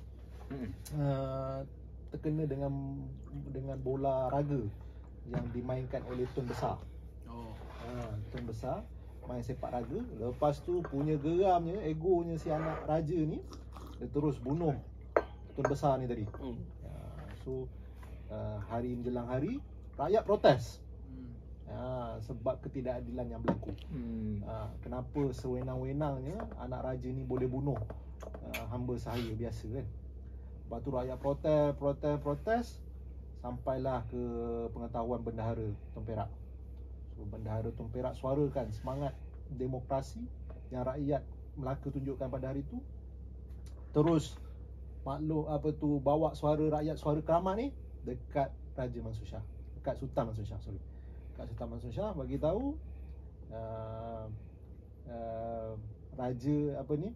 [0.49, 0.71] Hmm.
[0.97, 1.59] Uh,
[2.09, 2.73] terkena dengan
[3.53, 4.65] dengan bola raga
[5.29, 6.81] yang dimainkan oleh Tun Besar.
[7.29, 7.53] Oh.
[7.85, 8.81] Ha, Tun Besar
[9.29, 10.01] main sepak raga.
[10.17, 13.41] Lepas tu punya geramnya, egonya si anak raja ni
[14.01, 14.73] dia terus bunuh
[15.53, 16.25] Tun Besar ni tadi.
[16.41, 16.57] Hmm.
[16.89, 16.91] Ha,
[17.45, 17.69] so
[18.33, 19.61] uh, hari menjelang hari
[20.01, 20.81] rakyat protes.
[21.05, 21.31] Hmm.
[21.69, 23.77] Ha, sebab ketidakadilan yang berlaku.
[23.93, 24.41] Hmm.
[24.49, 27.77] Ha, kenapa sewenang-wenangnya anak raja ni boleh bunuh
[28.25, 29.87] uh, hamba sahaya biasa kan.
[30.65, 32.67] Lepas tu rakyat protes, protes, protes
[33.45, 34.23] sampailah ke
[34.73, 36.40] pengetahuan bendahara Tun Perak.
[37.29, 39.13] Bendahara Tun Perak suarakan semangat
[39.53, 40.23] demokrasi
[40.71, 41.21] yang rakyat
[41.59, 42.79] Melaka tunjukkan pada hari itu.
[43.91, 44.39] Terus
[45.03, 47.67] maklum apa tu bawa suara rakyat suara keramat ni
[48.07, 49.45] dekat Raja Mansur Shah,
[49.77, 50.81] dekat Sultan Mansur Shah, sorry.
[51.35, 52.79] Dekat Sultan Mansur Shah bagi tahu
[53.51, 54.25] uh,
[55.11, 55.73] uh,
[56.17, 57.11] raja apa ni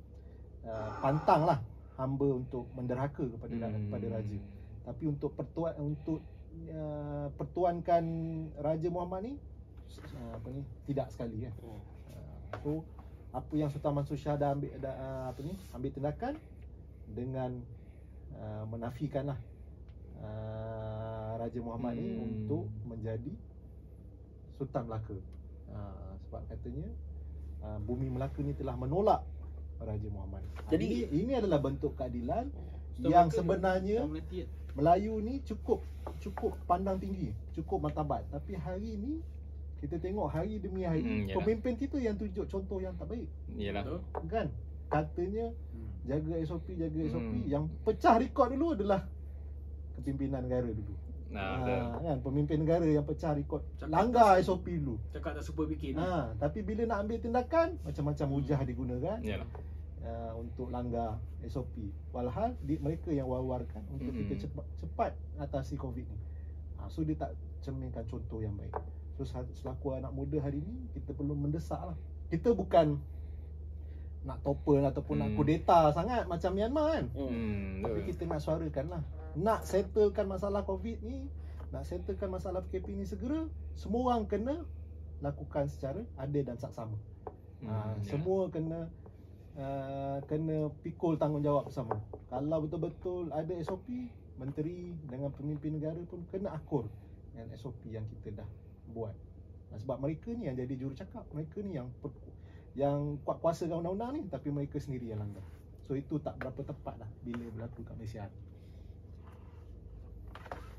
[0.67, 1.59] uh, pantanglah
[1.95, 3.87] hamba untuk menderhaka kepada Hmm.
[3.89, 4.39] kepada raja.
[4.85, 6.21] Tapi untuk pertuan untuk
[6.75, 8.05] uh, pertuankan
[8.61, 9.35] Raja Muhammad ni
[10.01, 11.55] uh, apa ni tidak sekali kan.
[11.61, 11.79] Uh,
[12.63, 12.71] so
[13.31, 16.35] apa yang Sultan Mansur Shah dah ambil dah, uh, apa ni ambil tindakan
[17.07, 17.51] dengan
[18.35, 19.39] uh, menafikanlah
[20.21, 22.25] uh, Raja Muhammad ni Hmm.
[22.25, 23.33] untuk menjadi
[24.55, 25.17] Sultan Melaka.
[25.69, 26.87] Uh, sebab katanya
[27.61, 29.23] uh, bumi Melaka ni telah menolak
[29.83, 30.43] Raja Muhammad.
[30.71, 32.49] Jadi- ini, ini adalah bentuk keadilan
[32.95, 33.99] Sultan yang Melaka- sebenarnya?
[34.75, 35.87] Melayu ni cukup
[36.19, 38.27] cukup pandang tinggi, cukup martabat.
[38.29, 39.13] Tapi hari ni
[39.77, 41.37] kita tengok hari demi hari Hmm, yalah.
[41.39, 43.83] pemimpin kita yang tunjuk contoh yang tak baik, Yalah.
[43.83, 44.01] Betul?
[44.27, 44.47] kan?
[44.87, 45.89] Katanya Hmm.
[46.05, 47.25] jaga SOP, jaga SOP.
[47.25, 47.45] Hmm.
[47.45, 49.01] Yang pecah rekod dulu adalah
[49.95, 50.95] kepimpinan negara dulu.
[51.27, 54.95] Nah, ha, kan pemimpin negara yang pecah rekod Cakap langgar tu- SOP dulu.
[55.11, 55.99] Cakap tak super bikin.
[55.99, 59.49] Ha, tapi bila nak ambil tindakan macam-macam hujah digunakan Yalah.
[60.01, 61.75] uh, untuk langgar SOP.
[62.09, 64.31] Walhal di, mereka yang war-warkan untuk Mm-mm.
[64.31, 66.19] kita cepat cepat atasi COVID ni.
[66.77, 68.71] Ha, so dia tak cerminkan contoh yang baik.
[69.15, 71.97] So sel- selaku anak muda hari ni kita perlu mendesak lah.
[72.27, 72.99] Kita bukan
[74.25, 75.37] nak topple ataupun nak Hmm.
[75.37, 77.05] kudeta sangat macam Myanmar kan.
[77.13, 77.29] Hmm.
[77.29, 78.09] Hmm, Tapi betul.
[78.09, 79.03] kita nak suarakan lah
[79.37, 81.29] Nak settlekan masalah COVID ni
[81.69, 84.65] Nak settlekan masalah PKP ni segera Semua orang kena
[85.21, 86.97] Lakukan secara adil dan saksama
[87.61, 88.01] Hmm, ha, yalah.
[88.03, 88.81] Semua kena
[89.55, 93.85] uh, Kena pikul tanggungjawab bersama Kalau betul-betul ada SOP
[94.35, 96.89] Menteri dengan pemimpin negara pun Kena akur
[97.29, 98.49] Dengan SOP yang kita dah
[98.91, 99.15] buat.
[99.81, 102.11] Sebab mereka ni yang jadi jurucakap Mereka ni yang per,
[102.75, 105.43] yang kuat kuasakan undang-undang ni Tapi mereka sendiri yang langgar.
[105.87, 108.25] So itu tak berapa tepat lah Bila berlaku kat Malaysia.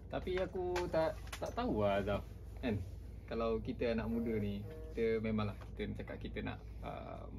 [0.07, 2.23] Tapi aku tak tak tahu lah Zaf
[2.63, 2.79] Kan
[3.27, 4.63] Kalau kita anak muda ni
[4.93, 7.31] Kita memanglah Kita cakap kita nak um,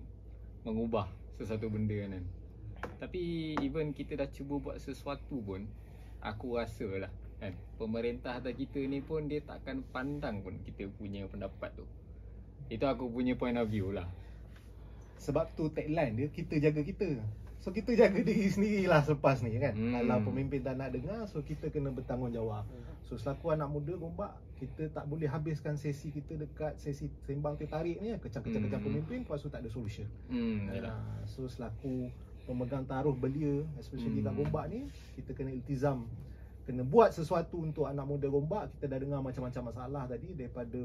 [0.67, 2.27] Mengubah sesuatu benda kan.
[3.01, 5.65] Tapi even kita dah cuba buat sesuatu pun
[6.21, 11.29] Aku rasa lah kan Pemerintah atas kita ni pun Dia takkan pandang pun Kita punya
[11.29, 11.85] pendapat tu
[12.73, 14.09] Itu aku punya point of view lah
[15.17, 17.09] Sebab tu tagline dia kita jaga kita.
[17.59, 19.75] So kita jaga diri sendirilah selepas ni kan.
[19.75, 19.97] Hmm.
[19.97, 22.63] Kalau pemimpin tak nak dengar so kita kena bertanggungjawab.
[23.03, 27.67] So selaku anak muda gombak kita tak boleh habiskan sesi kita dekat sesi sembang teh
[27.67, 28.89] tarik ni kecam-kecam-kecam Hmm.
[28.93, 30.07] pemimpin lepas tu tak ada solution.
[30.31, 30.69] Hmm.
[30.71, 32.13] Uh, so selaku
[32.47, 34.31] pemegang taruh belia especially Hmm.
[34.31, 34.87] kat gombak ni
[35.19, 36.07] kita kena iltizam
[36.67, 40.83] kena buat sesuatu untuk anak muda gombak kita dah dengar macam-macam masalah tadi daripada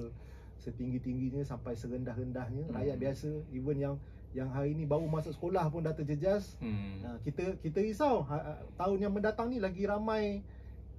[0.57, 2.75] setinggi-tingginya sampai serendah-rendahnya Hmm.
[2.75, 3.95] rakyat biasa even yang
[4.31, 7.01] yang hari ni baru masuk sekolah pun dah terjejas Hmm.
[7.01, 10.45] Ha, kita kita risau ha, ha, tahun yang mendatang ni lagi ramai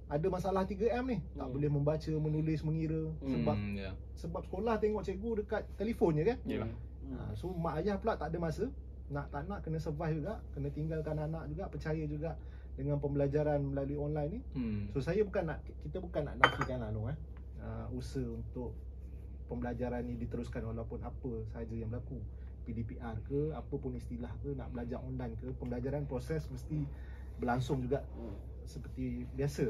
[0.05, 1.53] ada masalah 3M ni tak Hmm.
[1.55, 3.91] boleh membaca menulis mengira sebab Hmm, ya.
[4.13, 6.69] sebab sekolah tengok cikgu dekat telefon je kan Yalah.
[7.15, 8.67] ha, so mak ayah pula tak ada masa
[9.07, 12.35] nak tak nak kena survive juga kena tinggalkan anak juga percaya juga
[12.73, 14.83] dengan pembelajaran melalui online ni Hmm.
[14.89, 17.17] so saya bukan nak kita bukan nak nafikan anu eh.
[17.63, 18.75] Uh, usaha untuk
[19.47, 22.19] pembelajaran ni diteruskan walaupun apa sahaja yang berlaku.
[22.63, 26.87] PDPR ke apa pun istilah ke nak belajar online ke pembelajaran proses mesti
[27.35, 28.07] berlangsung juga
[28.63, 29.67] seperti biasa.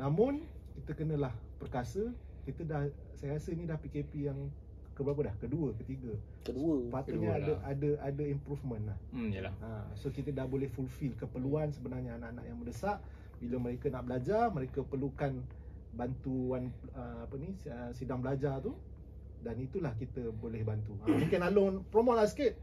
[0.00, 0.40] Namun
[0.72, 2.12] kita kenalah perkasa.
[2.48, 4.36] Kita dah saya rasa ni dah PKP yang
[4.94, 6.14] ke berapa dah kedua ketiga
[6.46, 6.86] Kedua.
[6.88, 7.60] patutnya Kedua ada lah.
[7.66, 9.50] ada ada improvement lah Hmm, yalah.
[9.60, 12.98] Ha, so kita dah boleh fulfill keperluan sebenarnya anak-anak yang mendesak
[13.42, 15.42] bila mereka nak belajar mereka perlukan
[15.92, 18.74] bantuan uh, apa ni uh, sidang belajar tu
[19.44, 20.96] dan itulah kita boleh bantu.
[21.04, 22.56] Ha, mungkin Alun promote lah sikit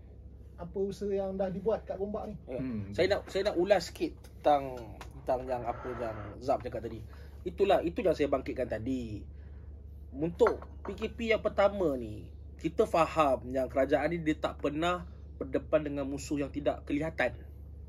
[0.58, 2.36] apa usaha yang dah dibuat kat Gombak ni.
[2.50, 2.58] Ya.
[2.62, 2.90] Hmm.
[2.94, 4.78] Saya nak saya nak ulas sikit tentang
[5.22, 7.02] tentang yang apa yang Zab cakap tadi.
[7.42, 9.22] Itulah itu yang saya bangkitkan tadi.
[10.12, 12.28] Untuk PKP yang pertama ni,
[12.60, 15.08] kita faham yang kerajaan ni dia tak pernah
[15.40, 17.34] berdepan dengan musuh yang tidak kelihatan.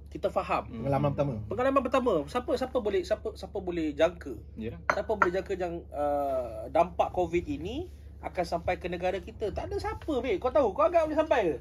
[0.08, 0.68] Kita faham.
[0.68, 0.84] Hmm.
[0.84, 1.34] Pengalaman pertama.
[1.48, 4.32] Pengalaman pertama, siapa siapa boleh siapa siapa boleh jangka?
[4.60, 4.80] Yalah.
[4.92, 7.88] Siapa boleh jangka yang uh, dampak COVID ini
[8.22, 9.50] akan sampai ke negara kita?
[9.50, 10.38] Tak ada siapa, babe.
[10.38, 11.56] Kau tahu, kau agak boleh sampai ke?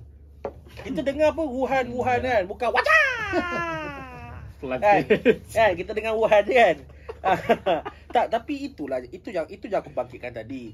[0.87, 3.07] Kita dengar apa Wuhan Wuhan kan, bukan Wacah.
[4.61, 5.01] Kan?
[5.49, 6.77] kan kita dengan Wuhan je kan.
[8.15, 10.73] tak tapi itulah itu yang itu yang aku bangkitkan tadi.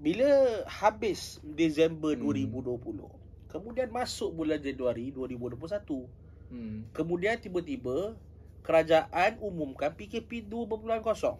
[0.00, 2.32] Bila habis Disember Hmm.
[2.32, 3.04] 2020,
[3.52, 6.08] kemudian masuk bulan Januari 2021.
[6.48, 6.88] Hmm.
[6.96, 8.16] Kemudian tiba-tiba
[8.64, 11.36] kerajaan umumkan PKP 2.0.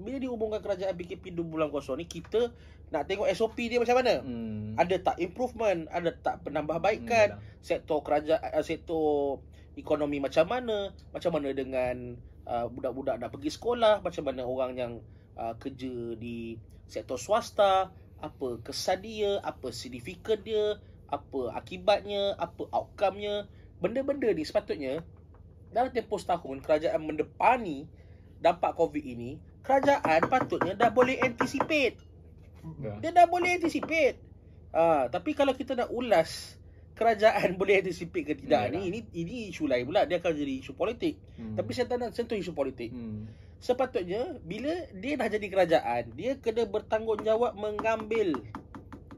[0.00, 2.54] Bila diumumkan kerajaan PKP 2.0 ni kita
[2.90, 4.22] nak tengok SOP dia macam mana.
[4.22, 4.74] Hmm.
[4.78, 9.42] Ada tak improvement, ada tak penambahbaikan, Hmm, sektor kerajaan uh, sektor
[9.74, 14.92] ekonomi macam mana, macam mana dengan uh, budak-budak nak pergi sekolah, macam mana orang yang
[15.36, 20.76] uh, kerja di sektor swasta, apa kesan dia, apa signifikan dia,
[21.08, 23.48] apa akibatnya, apa outcome-nya.
[23.80, 25.00] Benda-benda ni sepatutnya
[25.72, 27.88] dalam tempoh setahun kerajaan mendepani
[28.44, 31.96] dampak COVID ini, kerajaan patutnya dah boleh anticipate.
[32.80, 32.92] Ya.
[33.00, 34.20] Dia dah boleh anticipate.
[34.70, 36.59] Ah, tapi kalau kita nak ulas
[37.00, 38.76] kerajaan boleh anticipate ke tidak Yalah.
[38.76, 41.16] ni ini ini isu lain pula dia akan jadi isu politik.
[41.40, 41.56] Hmm.
[41.56, 42.92] Tapi saya tak nak sentuh isu politik.
[42.92, 43.48] hmm.
[43.60, 48.40] Sepatutnya bila dia dah jadi kerajaan, dia kena bertanggungjawab mengambil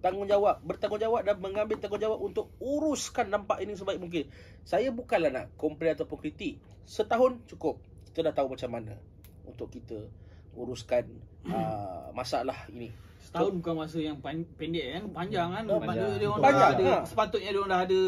[0.03, 4.27] tanggungjawab, bertanggungjawab dan mengambil tanggungjawab untuk uruskan dampak ini sebaik mungkin.
[4.67, 6.59] Saya bukanlah nak komplain ataupun kritik.
[6.83, 7.79] Setahun cukup.
[8.11, 8.99] Kita dah tahu macam mana
[9.47, 10.11] untuk kita
[10.59, 11.07] uruskan
[11.47, 12.91] uh, masalah ini.
[13.23, 15.65] Setahun bukan masa yang pan- pendek kan, panjang kan.
[15.65, 15.83] Panjang.
[15.87, 16.11] panjang.
[16.19, 16.99] Dia orang Panjang, dah ada, ha.
[17.07, 18.03] sepatutnya dia orang dah ada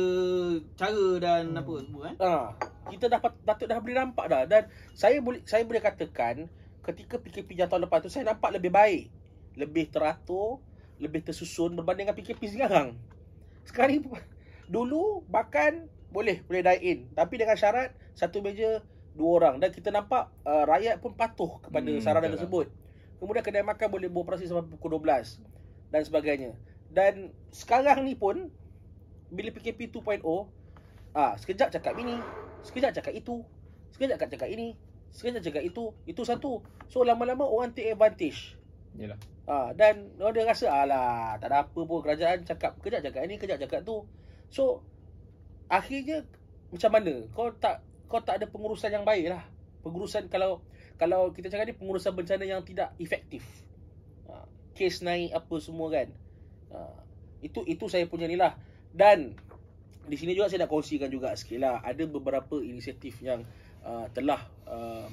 [0.75, 1.61] cara dan Hmm.
[1.61, 2.15] apa semua kan.
[2.19, 2.33] Ha,
[2.91, 6.35] kita dah patut dah boleh nampak dah dan saya boleh saya boleh katakan
[6.83, 9.09] ketika PKP yang tahun lepas tu saya nampak lebih baik.
[9.55, 10.59] Lebih teratur,
[10.99, 12.99] lebih tersusun berbanding dengan PKP sekarang.
[13.63, 13.99] Sekarang ni
[14.67, 18.79] dulu makan boleh boleh dine in tapi dengan syarat satu meja
[19.13, 22.67] dua orang dan kita nampak uh, rakyat pun patuh kepada Hmm, saranan betul lah.
[23.25, 25.41] Kemudian kedai makan boleh beroperasi sampai pukul 12
[25.89, 26.53] dan sebagainya.
[26.93, 28.53] Dan sekarang ni pun
[29.33, 30.21] bila PKP 2.0
[31.17, 32.21] ah sekejap cakap ini,
[32.61, 33.41] sekejap cakap itu,
[33.97, 34.77] sekejap cakap cakap ini,
[35.09, 36.61] sekejap cakap itu, itu satu.
[36.93, 38.61] So lama-lama orang take advantage.
[38.93, 39.17] Yalah.
[39.49, 43.41] Ah dan orang dia rasa alah tak ada apa pun kerajaan cakap kejap cakap ini,
[43.41, 44.05] kejap cakap tu.
[44.53, 44.85] So
[45.73, 46.29] akhirnya
[46.69, 47.25] macam mana?
[47.33, 49.49] Kau tak kau tak ada pengurusan yang baik lah.
[49.81, 50.61] Pengurusan kalau
[50.95, 53.43] kalau kita cakap ni pengurusan bencana yang tidak efektif.
[54.31, 54.47] Ha,
[54.79, 56.09] kes naik apa semua kan.
[56.71, 56.79] Ha,
[57.43, 58.55] itu itu saya punya ni lah.
[58.95, 59.35] Dan
[60.07, 61.83] di sini juga saya nak kongsikan juga sikit lah.
[61.83, 63.43] Ada beberapa inisiatif yang
[63.83, 65.09] uh, telah uh,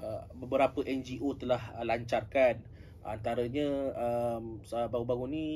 [0.00, 2.62] uh, beberapa NGO telah uh, lancarkan.
[3.00, 4.60] Antaranya um,
[4.92, 5.46] baru-baru ni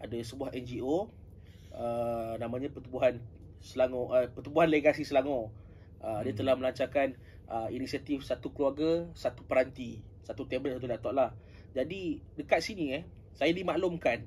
[0.00, 1.08] ada sebuah NGO
[1.76, 3.20] uh, namanya Pertubuhan
[3.60, 5.48] Selangor uh, Pertubuhan Legasi Selangor.
[6.04, 6.40] Uh, dia Hmm.
[6.44, 7.16] telah melancarkan
[7.48, 11.30] uh, inisiatif satu keluarga, satu peranti, satu tablet, satu laptop lah.
[11.74, 13.02] Jadi dekat sini eh,
[13.34, 14.22] saya dimaklumkan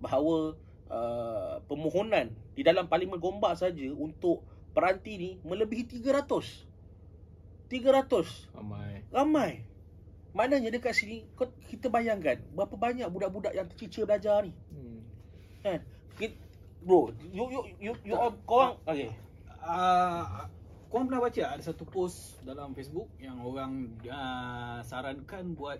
[0.00, 0.56] bahawa
[0.92, 4.44] uh, permohonan di dalam Parlimen Gombak saja untuk
[4.76, 7.70] peranti ni melebihi 300.
[7.70, 8.56] 300.
[8.56, 8.92] Ramai.
[9.08, 9.52] Ramai.
[10.30, 14.52] Maknanya dekat sini kau kita bayangkan berapa banyak budak-budak yang tercicir belajar ni.
[14.70, 15.00] Hmm.
[15.64, 15.80] Kan?
[16.80, 19.12] Bro, you you you, you all korang okey.
[19.60, 20.48] uh,
[20.90, 25.78] korang pernah baca ada satu post dalam Facebook yang orang uh, sarankan buat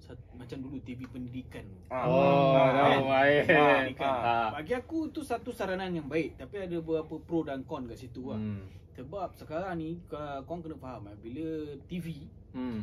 [0.00, 1.64] sat, macam dulu TV pendidikan.
[1.88, 2.08] Ah.
[2.08, 2.68] Oh, Ah.
[2.72, 3.42] tahu baik.
[3.46, 4.08] Ah, Pendidikan.
[4.16, 4.48] ah.
[4.56, 8.32] Bagi aku tu satu saranan yang baik tapi ada beberapa pro dan con kat situ
[8.32, 8.40] lah.
[8.40, 8.64] Hmm.
[8.96, 11.46] Sebab sekarang ni korang kena faham eh, bila
[11.84, 12.24] TV
[12.56, 12.80] Hmm.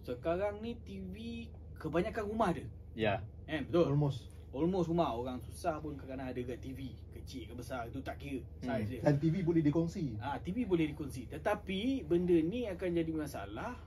[0.00, 1.44] sekarang ni TV
[1.76, 2.64] kebanyakan rumah ada.
[2.96, 3.20] Ya.
[3.44, 3.92] Eh betul.
[3.92, 4.24] Almost.
[4.52, 6.96] Almost rumah orang susah pun kadang-kadang ada kat TV.
[7.22, 8.66] Kecil ke besar itu tak kira Hmm.
[8.74, 9.00] size dia.
[9.00, 10.18] Dan TV boleh dikongsi.
[10.18, 11.26] Ah, TV boleh dikongsi.
[11.28, 13.78] Tetapi benda ni akan jadi masalah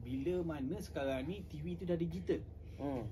[0.00, 2.40] bila mana sekarang ni TV tu dah digital.
[2.76, 3.06] Hmm.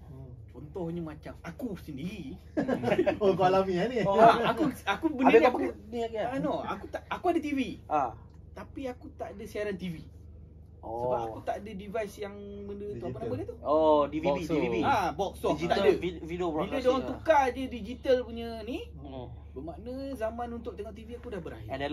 [0.51, 2.35] Contohnya macam aku sendiri.
[3.23, 3.97] Oh kau alami eh ni.
[4.03, 7.79] oh, aku aku benda Ada ni aku ni ah, no, aku tak aku ada TV.
[7.87, 8.13] Ah.
[8.51, 10.03] Tapi aku tak ada siaran TV.
[10.81, 11.07] Oh.
[11.07, 12.33] Sebab aku tak ada device yang
[12.65, 13.21] benda tu apa Digital.
[13.23, 13.57] nama dia tu?
[13.61, 14.55] Oh, DVB, Boxo.
[14.55, 14.77] DVB.
[14.81, 15.91] Ah, box tu tak Digital ada.
[15.95, 16.81] vi- video Bila broadcasting.
[16.81, 19.00] dia orang tukar je digital punya ni, Hmm.
[19.51, 21.67] Bermakna zaman untuk tengok TV aku dah berakhir.
[21.69, 21.91] Aerial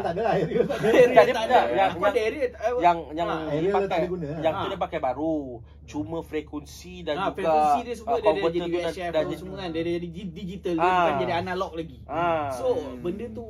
[0.00, 0.86] tak ada lah, aerial tak ada.
[0.90, 1.58] Aerial Tak ada, tak ada.
[1.70, 2.48] Yang- Aku ada aerial.
[2.48, 4.68] eh, yang yang Ah, dia aerial tak pakai guna yang tu Ah.
[4.68, 5.36] dia pakai baru
[5.84, 9.22] cuma frekuensi dan Ah, juga frekuensi dia semua ah, dia, dia jadi dah- dah apa
[9.24, 9.68] jadi- semua kan.
[9.70, 10.94] Dia dia jadi digital dia Ah.
[10.98, 11.98] bukan jadi analog lagi.
[12.04, 12.48] Ah.
[12.52, 12.66] So,
[12.98, 13.46] benda tu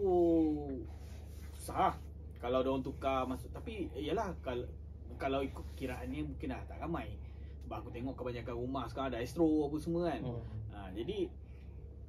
[1.56, 1.94] sah
[2.38, 4.68] kalau dia orang tukar masuk tapi yalah kalau
[5.16, 7.08] kalau ikut kiraannya mungkin dah tak ramai.
[7.62, 10.20] Sebab aku tengok kebanyakan rumah sekarang ada Astro apa semua kan.
[10.22, 10.44] Hmm.
[10.70, 11.26] Ha, jadi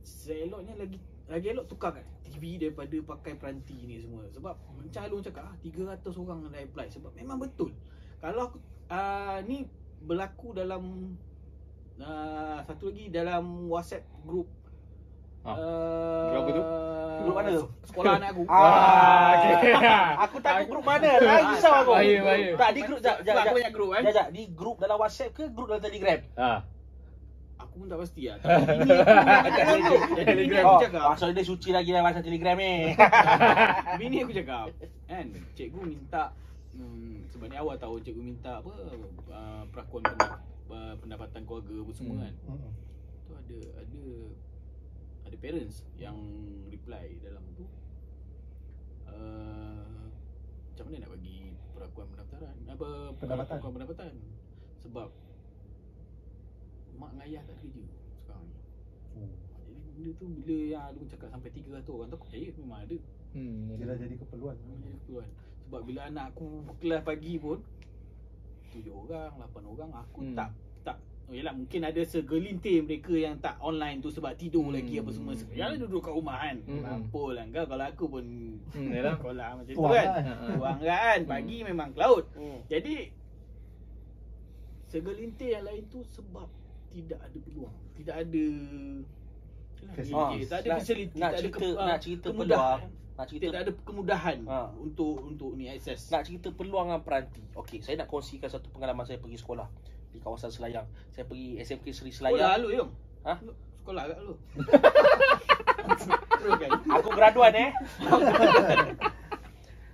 [0.03, 4.23] seloknya lagi lagi elok tukar kan TV daripada pakai peranti ni semua.
[4.31, 7.71] Sebab macam Alun cakap ah 300 orang dah apply sebab memang betul.
[8.23, 8.57] Kalau aku
[8.91, 9.67] uh, ni
[10.03, 11.13] berlaku dalam
[11.99, 14.47] uh, satu lagi dalam WhatsApp group
[15.47, 16.63] Ah, uh, tu?
[17.23, 17.65] Group mana tu?
[17.87, 18.43] Sekolah anak aku.
[18.51, 19.73] Ah, okey.
[20.27, 21.11] aku tak tahu grup mana.
[21.23, 21.91] Tak risau aku.
[21.95, 22.51] Baik, baik.
[22.59, 24.01] Tak di grup jap jap banyak group kan.
[24.03, 26.19] Jap jap di grup dalam WhatsApp ke grup dalam Telegram?
[26.35, 26.59] Ah.
[27.77, 28.37] Aku pun tak pasti lah.
[28.41, 30.17] Tapi bini aku cakap.
[30.17, 31.05] Jadi bini aku Oh, cakap.
[31.13, 32.73] Maksud dia suci lagi dalam WhatsApp Telegram ni.
[34.01, 34.67] Bini aku cakap
[35.05, 36.33] Kan cikgu minta
[36.73, 38.73] hmm, Sebab ni awal tahu cikgu minta apa
[39.29, 40.01] uh, Perakuan
[40.67, 42.23] uh, pendapatan keluarga apa semua Hmm.
[42.23, 42.73] kan Hmm.
[43.21, 44.03] Tu ada ada
[45.23, 46.17] ada parents yang
[46.67, 47.69] reply dalam tu
[49.07, 50.09] uh,
[50.67, 51.37] Macam mana nak bagi
[51.71, 53.49] perakuan pendaftaran apa Pendapatan.
[53.53, 54.13] perakuan pendapatan
[54.79, 55.09] Sebab
[56.97, 57.83] mak dengan ayah tak ada kerja
[58.17, 58.55] sekarang ni
[59.17, 59.29] Oh.
[59.59, 62.97] Jadi benda tu bila yang Alun cakap sampai 300 orang tu aku percaya memang ada
[63.27, 63.69] Hmm.
[63.71, 64.55] Dia dah jadi keperluan.
[64.55, 65.27] Jadi keperluan
[65.61, 66.45] Sebab bila anak aku
[66.77, 67.59] kelas pagi pun
[68.69, 70.33] tujuh orang, lapan orang Aku Hmm.
[70.33, 70.49] tak
[70.83, 74.73] tak Oh yelah mungkin ada segelintir mereka yang tak online tu sebab tidur Hmm.
[74.73, 76.81] lagi apa semua Yalah duduk kat rumah kan Hmm.
[76.81, 78.25] Mampu lah kau kalau aku pun
[78.71, 79.15] Hmm, yalah.
[79.19, 80.23] Sekolah macam tu Tuang kan kan.
[80.23, 82.59] Ha, Tuang kan Pagi memang ke laut Hmm.
[82.65, 82.95] Jadi
[84.87, 86.47] Segelintir yang lain tu sebab
[86.97, 88.45] Tidak ada peluang Tidak ada
[89.87, 90.37] Facility.
[90.43, 92.79] Tak ada nak, facility nak tak ada cerita ke- ah, nak cerita peluang.
[93.13, 94.57] Nak cerita Tidak ada kemudahan Ha.
[94.75, 96.01] untuk untuk ni akses.
[96.07, 97.41] nak cerita peluang dengan peranti.
[97.55, 99.69] Okey, saya nak kongsikan satu pengalaman saya pergi sekolah
[100.09, 100.85] di kawasan Selayang.
[101.09, 102.57] Saya pergi SMK Seri Sekolah Selayang.
[102.59, 102.91] lu Yong.
[103.23, 103.33] Ha?
[103.39, 104.33] Lu- Sekolah kat lu.
[106.91, 107.69] Aku graduan eh.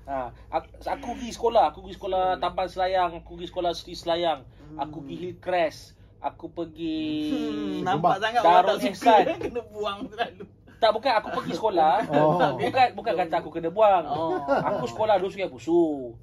[0.03, 2.41] Ha, aku, aku pergi sekolah, aku pergi sekolah Hmm.
[2.41, 4.43] Taman Selayang, aku pergi sekolah Sri Selayang,
[4.75, 5.07] aku Hmm.
[5.07, 7.03] pergi Hillcrest, aku pergi
[7.35, 9.23] Hmm, nampak sangat Darul orang tak suka Ihsan.
[9.43, 10.43] kena buang selalu.
[10.79, 11.95] Tak bukan aku pergi sekolah.
[12.15, 12.39] Oh.
[12.55, 14.03] Bukan bukan kata aku kena buang.
[14.07, 14.39] Oh.
[14.47, 16.15] Aku sekolah dulu Sungai Pusu.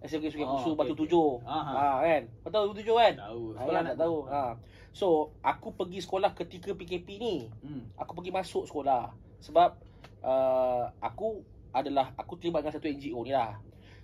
[0.00, 0.94] SMK Sungai Oh, Pusu okey, Batu.
[1.04, 1.30] Tujuh.
[1.44, 1.72] Aha.
[1.72, 2.22] Ha kan?
[2.44, 3.14] Kau tahu Batu Tujuh kan?
[3.16, 3.42] Tahu.
[3.52, 4.16] Ha, Sekolah yang nak tak tahu.
[4.28, 4.42] Ha.
[4.90, 5.06] So,
[5.40, 7.34] aku pergi sekolah ketika PKP ni.
[7.60, 7.88] Hmm.
[7.96, 9.72] Aku pergi masuk sekolah sebab
[10.20, 13.56] uh, aku adalah aku terlibat dengan satu NGO ni lah.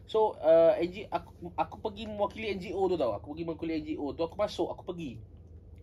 [0.06, 3.12] So, uh, NGO aku aku pergi mewakili NGO tu tau.
[3.18, 5.18] Aku pergi mewakili NGO tu, aku masuk, aku pergi.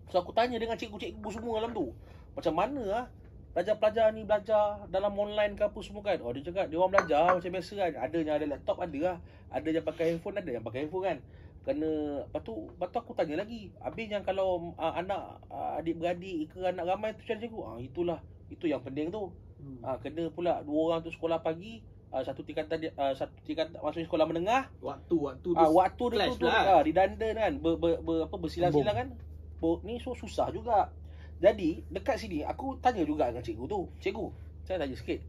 [0.08, 1.92] So, aku tanya dengan cikgu-cikgu semua dalam tu.
[2.34, 3.06] Macam mana ah
[3.54, 6.18] pelajar-pelajar ni belajar dalam online ke apa semua kan.
[6.26, 7.92] Oh, dia cakap dia orang belajar macam biasa kan.
[8.02, 9.18] Ada yang ada laptop ada lah.
[9.54, 11.18] Ada yang pakai handphone ada yang pakai handphone kan.
[11.64, 11.92] Kena
[12.28, 13.70] lepas tu, lepas tu aku tanya lagi.
[13.80, 15.22] Habis yang kalau uh, anak
[15.54, 17.62] uh, adik-beradik ke anak ramai tu macam cikgu.
[17.62, 18.20] Ah itulah.
[18.50, 19.30] Itu yang penting tu.
[19.62, 19.80] Hmm.
[19.86, 23.82] Ah kena pula dua orang tu sekolah pagi, uh, satu tingkatan dia, uh, satu tingkatan
[23.82, 24.70] masuk sekolah menengah.
[24.80, 26.80] Waktu waktu Ah waktu dia clash tu tu lah.
[26.80, 29.10] ah didanda kan ber, ber, ber, apa bersilang-silang kan.
[29.58, 30.94] Ber, ni so susah juga.
[31.42, 33.90] Jadi dekat sini aku tanya juga dengan cikgu tu.
[34.00, 34.28] Cikgu,
[34.64, 35.20] saya tanya sikit.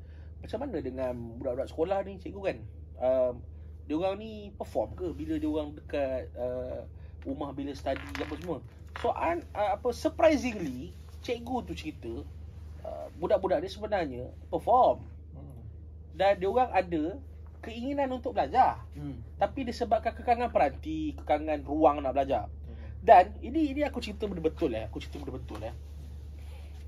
[0.45, 2.59] Macam mana dengan budak-budak sekolah ni cikgu kan?
[3.01, 3.35] Um,
[3.85, 6.85] dia orang ni perform ke bila dia orang dekat uh,
[7.25, 8.59] rumah bila study apa semua.
[9.01, 10.93] So an, uh, apa surprisingly
[11.25, 12.13] cikgu tu cerita
[12.85, 15.14] uh, budak-budak ni sebenarnya perform.
[16.15, 17.03] Dan dia orang ada
[17.59, 19.19] keinginan untuk belajar Hmm.
[19.35, 22.47] tapi disebabkan kekangan peranti, kekangan ruang nak belajar.
[23.01, 25.75] Dan ini ini aku cerita benda betul eh, aku cerita benda betul eh.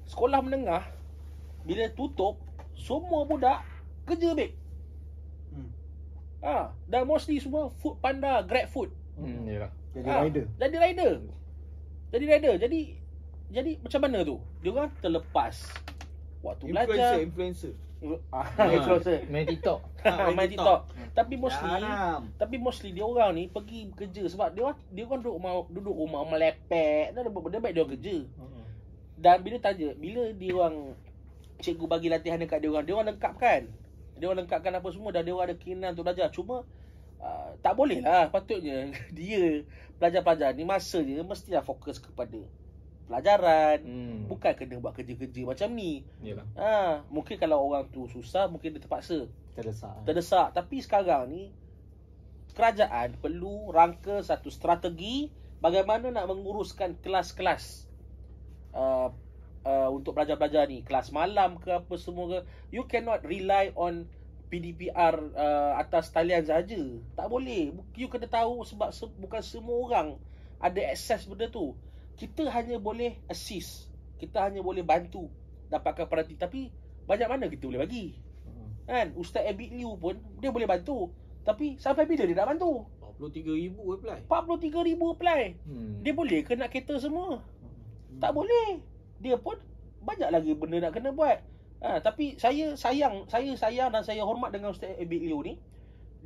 [0.06, 0.84] Sekolah menengah
[1.60, 2.40] bila tutup
[2.72, 3.60] semua budak
[4.04, 4.54] kerja babe.
[5.50, 5.68] Hmm.
[6.40, 8.88] Ha, dan mostly semua food panda, grab food.
[9.16, 9.72] Hmm, yalah.
[9.92, 10.46] Jadi Ah, rider.
[10.54, 11.12] Jadi rider.
[12.06, 12.54] Jadi rider.
[12.56, 12.80] Jadi
[13.46, 14.36] jadi macam mana tu?
[14.60, 15.54] Dia orang terlepas
[16.40, 17.12] waktu Influencer, belajar.
[17.20, 17.72] influencer.
[18.32, 18.46] Ah,
[18.76, 19.26] influencer.
[19.30, 19.80] Main TikTok.
[20.04, 20.80] Ah, main TikTok.
[21.16, 22.28] Tapi mostly Haram.
[22.36, 26.22] tapi mostly dia orang ni pergi kerja sebab dia dia orang duduk rumah duduk rumah
[26.28, 28.16] melepek dan dia dia baik dia orang kerja.
[28.36, 28.64] Hmm.
[29.16, 30.76] Dan bila tanya bila dia orang
[31.64, 33.60] cikgu bagi latihan dekat dia orang, dia orang lengkapkan.
[34.16, 36.28] Dia orang lengkapkan apa semua dan dia orang ada keinginan untuk belajar.
[36.28, 36.68] Cuma
[37.20, 39.64] uh, tak boleh lah patutnya dia
[39.96, 42.36] pelajar-pelajar ni masanya mestilah fokus kepada
[43.06, 43.78] pelajaran.
[43.82, 44.18] Hmm.
[44.26, 46.02] Bukan kena buat kerja-kerja macam ni.
[46.22, 46.46] Yalah.
[46.58, 46.72] Ha,
[47.08, 50.04] mungkin kalau orang tu susah mungkin dia terpaksa Terdesak.
[50.04, 50.48] terdesak.
[50.52, 51.42] Tapi sekarang ni
[52.56, 55.28] kerajaan perlu rangka satu strategi
[55.60, 57.84] bagaimana nak menguruskan kelas-kelas
[58.72, 59.12] uh,
[59.64, 60.82] uh, untuk belajar-belajar ni.
[60.82, 62.38] Kelas malam ke apa semua ke.
[62.74, 64.08] You cannot rely on
[64.46, 66.78] PDPR uh, atas talian saja.
[67.18, 67.74] Tak boleh.
[67.98, 70.08] You kena tahu sebab se- bukan semua orang
[70.56, 71.76] ada akses benda tu.
[72.16, 73.92] Kita hanya boleh assist.
[74.16, 75.28] Kita hanya boleh bantu
[75.68, 76.34] dapatkan perhati.
[76.40, 76.72] Tapi
[77.06, 78.18] banyak mana kita boleh bagi?
[78.42, 78.68] Hmm.
[78.84, 81.14] Kan Ustaz Abid Liu pun Dia boleh bantu
[81.46, 82.82] Tapi sampai bila dia nak bantu
[83.16, 84.18] 43,000 apply.
[84.28, 86.02] 43 ribu apply Hmm.
[86.02, 88.18] Dia boleh ke nak kereta semua Hmm.
[88.18, 88.82] Tak boleh
[89.22, 89.54] Dia pun
[90.02, 91.38] Banyak lagi benda nak kena buat
[91.82, 95.58] ha, Tapi saya sayang Saya sayang dan saya hormat dengan Ustaz Abid Liu ni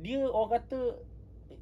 [0.01, 0.97] Dia orang kata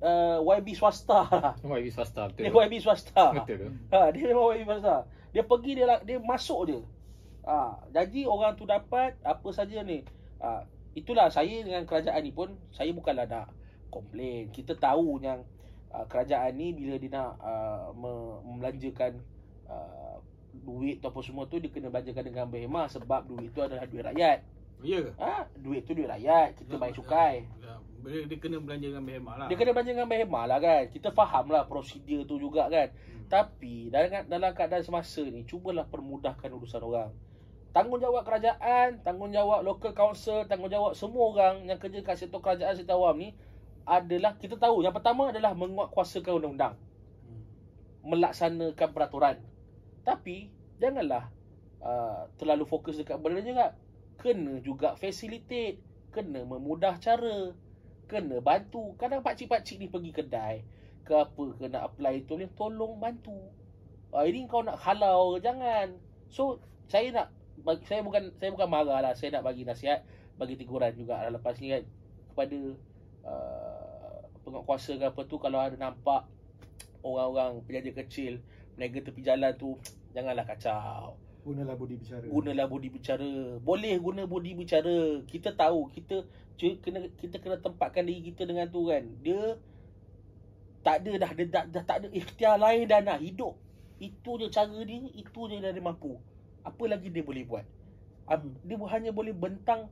[0.02, 1.28] uh, YB swasta.
[1.43, 2.43] Lah YB swasta betul.
[2.43, 3.24] Dia YB swasta.
[3.34, 3.58] Betul.
[3.60, 3.70] Tu.
[3.89, 4.97] Ha, dia memang YB swasta.
[5.30, 6.80] Dia pergi dia dia masuk je.
[7.39, 7.58] Ha,
[7.89, 10.04] Jadi orang tu dapat Apa saja ni.
[10.38, 13.47] Ha, Itulah saya dengan kerajaan ni pun Saya bukanlah nak
[13.88, 14.50] komplain.
[14.50, 15.41] Kita tahu yang
[15.89, 19.24] uh, Kerajaan ni bila dia nak uh, me- Membelanjakan
[19.66, 20.18] uh,
[20.52, 24.04] Duit tu apa semua tu Dia kena belanjakan dengan berhemah Sebab duit tu adalah duit
[24.04, 24.43] rakyat.
[24.80, 25.12] Ya ke?
[25.18, 26.56] ha, Duit tu duit rakyat.
[26.56, 27.36] Kita bayar cukai.
[27.60, 27.76] Ya,
[28.06, 29.47] Dia, dia kena belanja dengan berhemat lah.
[29.52, 33.26] Dia kena belanja dengan berhemah lah kan Kita faham lah prosedur tu juga kan Hmm.
[33.30, 37.14] Tapi dalam dalam keadaan semasa ni cubalah permudahkan urusan orang.
[37.70, 43.22] Tanggungjawab kerajaan, tanggungjawab local council, tanggungjawab semua orang yang kerja kat sektor kerajaan sektor awam
[43.22, 43.38] ni
[43.86, 46.74] adalah kita tahu yang pertama adalah menguatkuasakan undang-undang,
[47.30, 47.43] Hmm.
[48.10, 49.38] melaksanakan peraturan.
[50.02, 50.50] Tapi
[50.82, 51.30] janganlah
[51.86, 53.78] uh, terlalu fokus dekat benda juga.
[54.20, 55.80] Kena juga facilitate,
[56.12, 57.54] kena memudah cara,
[58.10, 58.97] kena bantu.
[58.97, 60.66] Kadang pakcik-pakcik ni pergi kedai
[61.05, 63.38] ke apa ke nak apply tu ni tolong bantu.
[64.10, 65.93] Ah ini kau nak halau jangan.
[66.34, 66.57] So
[66.89, 67.28] saya nak
[67.86, 70.01] saya bukan saya bukan marah lah, saya nak bagi nasihat,
[70.41, 71.84] bagi teguran juga lah lepas ni kan
[72.34, 72.60] kepada
[73.28, 76.26] uh, penguatkuasa ke apa tu kalau ada nampak
[77.05, 78.41] orang-orang penjaja kecil
[78.80, 79.78] meniaga tepi jalan tu
[80.16, 81.20] janganlah kacau.
[81.40, 82.26] Gunalah budi bicara.
[82.28, 83.32] Gunalah budi bicara.
[83.64, 85.24] Boleh guna budi bicara.
[85.24, 86.28] Kita tahu kita
[86.60, 89.04] kena kita kena tempatkan diri kita dengan tu kan.
[89.24, 89.56] Dia
[90.84, 93.56] tak ada dah dia dah, dah tak ada ikhtiar lain dah nak hidup.
[94.00, 96.20] Itu je cara dia, itu je dia mampu.
[96.64, 97.66] Apa lagi dia boleh buat?
[98.68, 99.90] Dia hanya boleh bentang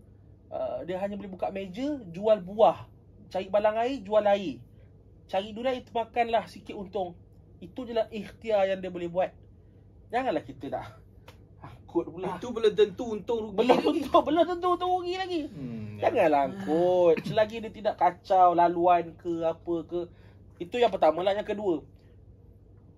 [0.54, 2.86] uh, dia hanya boleh buka meja jual buah
[3.28, 4.60] cari balang air, jual air.
[5.28, 7.16] Cari durian itu makanlah sikit untung.
[7.60, 9.32] Itu je lah ikhtiar yang dia boleh buat.
[10.08, 10.88] Janganlah kita dah
[11.88, 12.36] angkut pula.
[12.36, 13.56] Itu belum tentu untung rugi.
[13.56, 13.88] belum lagi.
[14.04, 15.42] tentu, belum tentu untung rugi lagi.
[15.48, 15.96] Hmm.
[16.04, 17.16] Janganlah angkut.
[17.24, 20.00] Selagi dia tidak kacau laluan ke apa ke.
[20.60, 21.32] Itu yang pertama lah.
[21.32, 21.80] Yang kedua,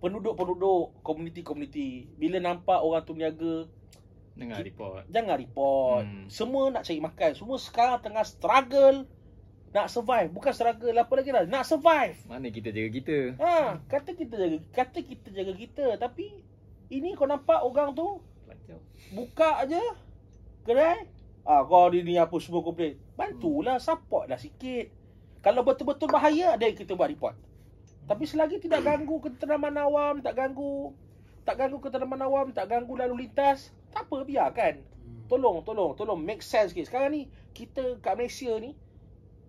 [0.01, 2.09] penduduk-penduduk, komuniti-komuniti.
[2.17, 3.69] Bila nampak orang tu niaga,
[4.39, 5.03] Dengar report.
[5.11, 6.03] jangan report.
[6.07, 6.25] Hmm.
[6.31, 7.31] Semua nak cari makan.
[7.37, 9.05] Semua sekarang tengah struggle
[9.69, 10.31] nak survive.
[10.33, 11.43] Bukan struggle apa lagi dah.
[11.45, 12.17] Nak survive.
[12.25, 13.17] Mana kita jaga kita?
[13.37, 16.39] Ha, kata kita jaga kata kita jaga kita tapi
[16.89, 18.23] ini kau nampak orang tu
[19.15, 19.81] Buka aja
[20.67, 21.07] kedai.
[21.47, 22.99] Ah kau hari ni apa semua komplain.
[23.17, 24.91] Bantulah support lah sikit.
[25.39, 27.33] Kalau betul-betul bahaya ada yang kita buat report.
[28.05, 30.93] Tapi selagi tidak ganggu keteraman awam, tak ganggu
[31.47, 34.85] tak ganggu keteraman awam, tak ganggu lalu lintas, tak apa biarkan.
[34.85, 35.25] Hmm.
[35.25, 36.89] Tolong, tolong, tolong make sense sikit.
[36.91, 38.77] Sekarang ni kita kat Malaysia ni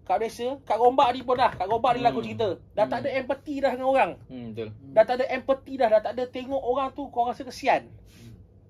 [0.08, 2.08] kat Malaysia, kat Gombak ni pun dah, kat Gombak ni Hmm.
[2.10, 2.48] lagu cerita.
[2.74, 4.10] Dah tak ada empathy dah dengan orang.
[4.26, 4.68] Hmm, betul.
[4.90, 7.86] Dah tak ada empathy dah, dah tak ada tengok orang tu kau rasa kesian.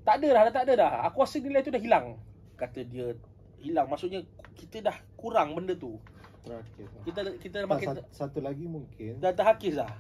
[0.01, 0.93] Tak ada dah, dah tak ada dah.
[1.05, 2.17] Aku rasa nilai tu dah hilang.
[2.55, 3.13] Kata dia
[3.59, 3.87] hilang.
[3.87, 4.25] Maksudnya
[4.55, 6.01] kita dah kurang benda tu.
[6.41, 6.87] Terakhir.
[7.05, 9.93] Kita kita dah Tak, makin satu, satu lagi mungkin dah terhakis dah.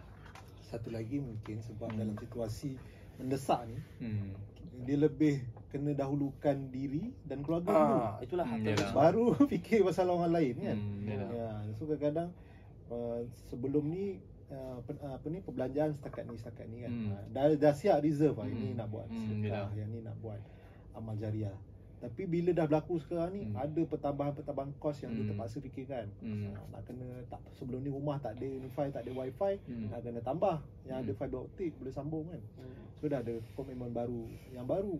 [0.62, 1.98] satu lagi mungkin sebab Hmm.
[1.98, 2.78] dalam situasi
[3.16, 4.30] mendesak ni Hmm.
[4.80, 7.98] dia lebih kena dahulukan diri dan keluarga dulu.
[7.98, 8.46] Ah, itulah.
[8.46, 8.90] Hmm, yalah.
[8.90, 10.78] Baru fikir pasal orang lain kan.
[10.78, 11.28] Hmm, yalah.
[11.28, 12.28] Ya, so kadang-kadang
[12.86, 16.90] uh, sebelum ni uh, pen, uh, apa ni perbelanjaan setakat ni setakat ni kan.
[16.90, 17.10] Hmm.
[17.10, 18.78] Uh, dah dah siap reserve lah ini Hmm.
[18.78, 19.70] nak buat Hmm, sedekah, yalah.
[19.74, 20.40] yang ni nak buat
[20.92, 21.56] amal jariah.
[22.00, 23.56] Tapi bila dah berlaku sekarang ni Hmm.
[23.56, 25.20] ada pertambahan-pertambahan kos yang Hmm.
[25.20, 26.06] kita terpaksa fikirkan.
[26.18, 26.48] Hmm.
[26.50, 29.88] Uh, nak kena tak sebelum ni rumah tak ada wifi, tak ada wifi, Hmm.
[29.88, 31.18] nak kena tambah yang ada Hmm.
[31.18, 32.42] fiber optik boleh sambung kan.
[32.96, 34.96] So dah ada komitmen baru yang baru.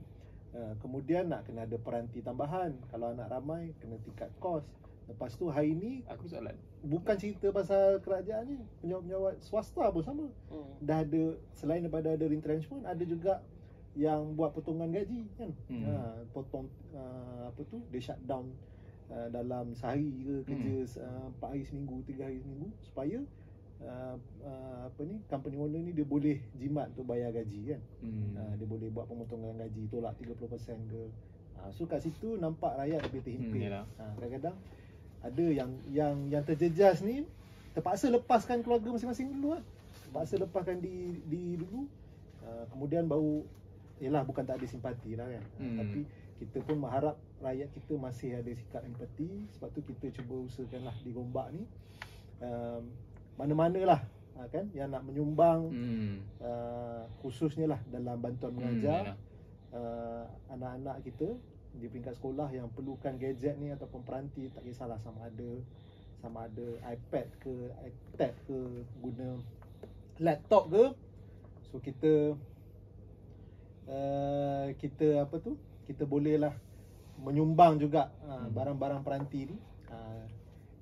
[0.51, 2.75] Uh, kemudian nak kena ada peranti tambahan.
[2.91, 4.67] Kalau anak ramai kena tingkat kos.
[5.09, 6.55] Lepas tu hari ni Aku soalan.
[6.81, 10.27] bukan cerita pasal kerajaan ni, penjawat-penjawat swasta pun sama.
[10.49, 10.73] Hmm.
[10.81, 13.43] Dah ada selain daripada ada retrenchment ada juga
[13.99, 15.51] yang buat potongan gaji kan.
[15.67, 15.83] Hmm.
[15.83, 15.95] Ha,
[16.31, 18.49] potong uh, apa tu dia shut down
[19.11, 21.35] uh, dalam sehari ke kerja hmm.
[21.35, 23.19] uh, 4 hari seminggu, 3 hari seminggu supaya
[23.83, 27.81] uh, uh, apa ni company owner ni dia boleh jimat untuk bayar gaji kan.
[28.01, 28.31] Hmm.
[28.39, 30.39] Ha, dia boleh buat pemotongan gaji tolak 30%
[30.87, 31.03] ke.
[31.61, 33.59] Ha, so kat situ nampak rakyat lebih terhimpit.
[33.59, 33.85] Hmm, yalah.
[33.99, 34.57] ha, kadang-kadang
[35.21, 37.25] ada yang yang yang terjejas ni
[37.71, 39.65] terpaksa lepaskan keluarga masing-masing dulu kan.
[40.09, 41.87] Terpaksa lepaskan di di dulu.
[42.41, 43.45] Ha, kemudian baru
[44.01, 45.65] Yelah bukan tak ada simpati lah kan Hmm.
[45.67, 45.77] hmm.
[45.77, 46.01] Tapi
[46.41, 50.97] kita pun mengharap rakyat kita masih ada sikap empati Sebab tu kita cuba usahakan lah
[51.05, 51.69] di Gombak ni
[52.41, 52.89] um,
[53.37, 54.01] Mana-mana lah
[54.35, 56.17] ha, kan Yang nak menyumbang Hmm.
[56.41, 59.17] uh, Khususnya lah dalam bantuan Hmm, mengajar yalah.
[59.77, 61.37] uh, Anak-anak kita
[61.77, 65.51] di peringkat sekolah yang perlukan gadget ni Ataupun peranti tak kisahlah sama ada
[66.19, 67.55] Sama ada iPad ke
[67.87, 68.59] iPad ke
[69.01, 69.39] Guna
[70.21, 70.85] laptop ke.
[71.73, 72.37] So kita
[73.89, 75.57] uh, kita apa tu?
[75.89, 76.55] Kita bolehlah
[77.19, 79.57] menyumbang juga uh, barang-barang peranti ni.
[79.91, 80.25] Uh,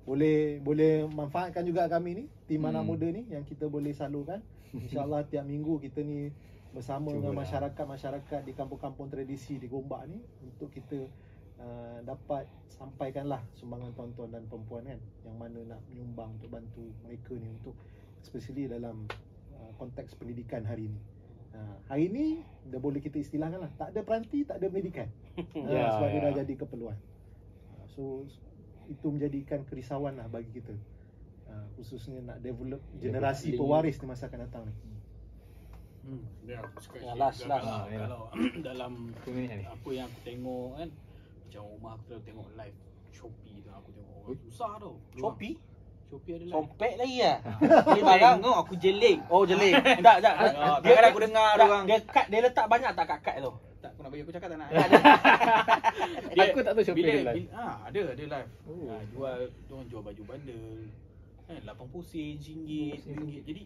[0.03, 2.89] boleh boleh manfaatkan juga kami ni tim anak Hmm.
[2.91, 4.43] muda ni yang kita boleh salurkan.
[4.75, 6.29] Insyaallah tiap minggu kita ni
[6.69, 7.43] bersama dengan Cubalah.
[7.45, 11.09] masyarakat-masyarakat di kampung-kampung tradisi di Gombak ni untuk kita
[11.57, 17.33] uh, dapat sampaikanlah sumbangan tuan-tuan dan perempuan kan yang mana nak menyumbang untuk bantu mereka
[17.35, 17.73] ni untuk
[18.21, 19.09] especially dalam
[19.57, 20.99] uh, konteks pendidikan hari ni.
[21.49, 25.09] Uh, hari ni dah boleh kita istilahkan lah tak ada peranti, tak ada pendidikan.
[25.41, 26.25] uh, Ya, sebab dia ya.
[26.29, 26.97] dah jadi keperluan.
[27.73, 28.01] Uh, so
[28.85, 30.77] itu menjadikan kerisauan lah bagi kita.
[31.49, 34.73] Uh, khususnya nak develop generasi pewaris di masa akan datang ni.
[36.09, 36.25] Hmm.
[36.41, 37.61] Dia aku cakap Ya, last, last.
[37.61, 37.97] Kalau, Ah, ya.
[38.01, 38.21] kalau
[38.67, 40.89] dalam apa yang aku tengok kan
[41.39, 42.77] Macam rumah aku tengok- tengok live
[43.09, 44.93] Shopee tu aku tengok orang susah tau.
[45.13, 45.53] Shopee,
[46.07, 47.37] Shopee ada live sompek lagi lah.
[47.59, 48.37] Beli Beli barang.
[48.39, 49.73] tengok aku jeling Oh jeling.
[50.07, 50.33] Tak, tak.
[50.33, 51.83] Ah, kadang-kadang aku dengar orang.
[51.85, 53.53] Dia cut, dia letak banyak tak kat-kat tu.
[53.79, 54.69] Tak aku nak bagi aku cakap tak nak
[56.41, 57.35] Aku tak tahu Shopee bila, ada live.
[57.39, 58.89] bila, ah, ada ada live Oh.
[58.89, 60.63] ah, Jual Diorang jual baju bandel
[61.45, 62.59] Kan 80 sen, RM1
[62.99, 63.63] RM1 Jadi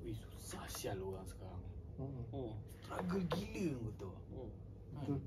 [0.00, 1.62] Eh susah sial orang sekarang
[1.94, 2.10] Hmm.
[2.28, 2.52] Hmm.
[2.76, 4.50] Struggle gila betul Hmm.
[4.94, 5.18] Betul.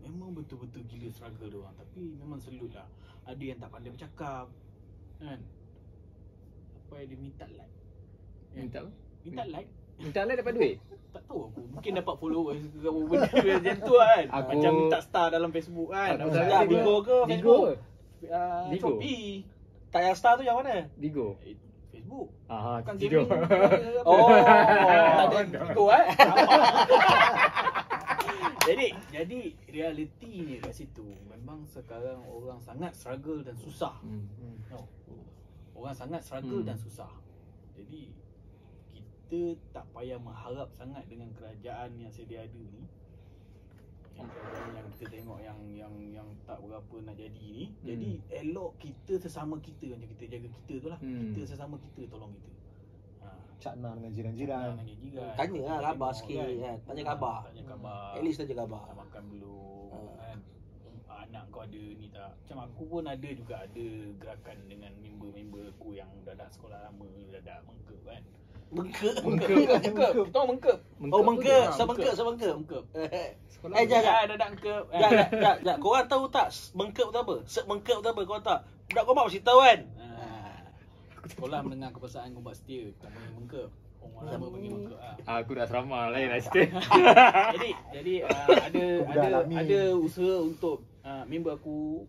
[0.00, 2.88] Memang betul-betul gila struggle dia orang Tapi memang selut lah
[3.22, 4.46] Ada yang tak pandai bercakap
[5.16, 5.40] Kan
[6.74, 7.72] Apa yang dia minta like
[8.46, 8.56] kan?
[8.58, 8.90] Minta apa?
[9.22, 10.76] Minta like Minta lah dapat duit.
[11.12, 14.98] Tak tahu aku Mungkin dapat followers ke apa benda macam tu kan Aku- Macam minta
[15.00, 17.26] star dalam Facebook kan Aku tak tak, ada Bigo ke Bigo.
[17.26, 17.60] Facebook?
[18.30, 18.88] uh, Bigo.
[18.94, 19.28] Shopee
[19.88, 20.84] Tak yang star tu yang mana?
[20.94, 21.36] Bigo.
[22.10, 23.22] Facebook Ah, Bukan tidur.
[23.30, 24.26] gaming Oh.
[24.34, 26.06] Tak ada Bigo eh
[28.66, 29.38] Jadi Jadi
[29.70, 34.26] Realitinya kat situ Memang sekarang orang sangat struggle dan susah Hmm.
[34.36, 34.56] Hmm.
[34.68, 34.82] no.
[35.72, 36.68] Orang sangat struggle Hmm.
[36.68, 37.08] dan susah.
[37.72, 38.12] Jadi
[38.92, 39.40] kita
[39.72, 42.84] tak payah mengharap sangat dengan kerajaan yang sedia ada ni.
[44.76, 47.64] Yang kita tengok yang yang yang tak berapa nak jadi ni.
[47.70, 47.86] Hmm.
[47.86, 50.98] Jadi elok kita sesama kita macam kita jaga kita tu lah.
[51.00, 51.32] Hmm.
[51.32, 52.50] Kita sesama kita tolong kita.
[53.20, 53.28] Ha.
[53.60, 54.68] Cakna dengan jiran-jiran.
[54.80, 55.32] Dengan jiran.
[55.36, 56.76] Tanya lah khabar Tengok sikit kan.
[56.88, 57.38] Tanya Ha, khabar.
[57.48, 58.08] Tanya khabar.
[58.16, 58.82] At least tanya khabar.
[58.88, 59.98] Dah makan belum Ha.
[60.18, 60.38] kan
[61.30, 63.86] anak kau ada ni tak macam aku pun ada juga ada
[64.18, 68.22] gerakan dengan member-member aku yang dah dah sekolah lama dah dah mengkep kan
[68.70, 69.14] Mengkep.
[69.26, 69.50] mengkep
[69.82, 70.78] mengkep kau tahu mengkep
[71.10, 72.84] Oh mengkep, saya mengkep, mengkep
[73.50, 74.06] Sekolah Eh, jangan.
[74.06, 74.82] ya dah dah mengkep?
[74.90, 75.76] Jap, jap, jap, jap.
[75.78, 77.34] Korang tahu tak mengkep tu apa?
[77.44, 78.20] Sek mengkep tu apa?
[78.22, 78.58] Korang tak?
[78.86, 79.80] Budak kau mesti tahu kan?
[79.98, 80.06] Ha.
[81.26, 83.68] sekolah mendengar kepesanan kau buat setia kau panggil mengkep
[84.00, 85.14] orang lama panggil mengkep ah.
[85.38, 86.78] Aku dah serama lain lah cerita.
[87.54, 92.06] jadi jadi uh, ada ada ada usaha untuk uh, member aku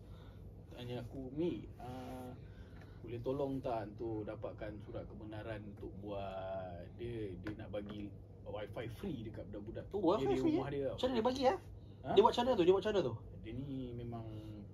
[0.72, 2.11] tanya aku Mi uh,
[3.12, 8.08] boleh tolong tak untuk dapatkan surat kebenaran untuk buat dia dia nak bagi
[8.48, 11.54] wifi free dekat budak-budak Tu, wifi dia di rumah dia Macam mana dia bagi ya?
[12.08, 12.08] Ha?
[12.16, 12.64] Dia buat macam mana tu?
[12.64, 13.14] Dia buat macam mana tu?
[13.44, 14.24] dia ni memang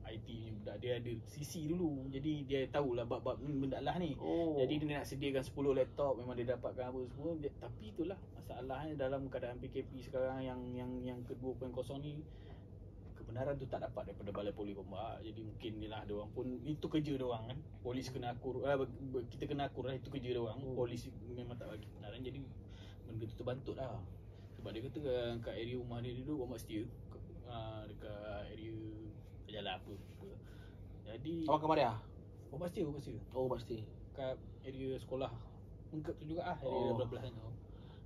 [0.06, 4.14] IT ni budak dia ada CC dulu jadi dia tahulah bab-bab ni benda lah ni
[4.22, 4.54] Oh.
[4.54, 8.94] jadi dia nak sediakan 10 laptop memang dia dapatkan apa semua dia, tapi itulah masalahnya
[8.94, 12.22] dalam keadaan PKP sekarang yang yang yang ke 2.0 ni
[13.28, 16.86] kebenaran tu tak dapat daripada Balai Polis Gombak jadi mungkin lah dia orang pun itu
[16.88, 18.72] kerja dia orang kan polis kena akur eh,
[19.28, 20.72] kita kena akur lah itu kerja dia orang Hmm.
[20.72, 22.40] polis memang tak bagi kebenaran jadi
[23.04, 24.00] benda tu terbantut lah
[24.56, 26.88] sebab dia kata uh, kat area rumah dia dulu Gombak setia
[27.46, 28.74] uh, dekat area
[29.46, 30.28] jalan apa, apa.
[31.06, 31.92] jadi Awak ke Maria?
[32.48, 33.76] Gombak setia Gombak setia Oh pasti.
[34.12, 35.30] kat area sekolah
[35.88, 36.96] Mengkep tu juga ah area Oh.
[36.96, 37.44] belah-belah sana.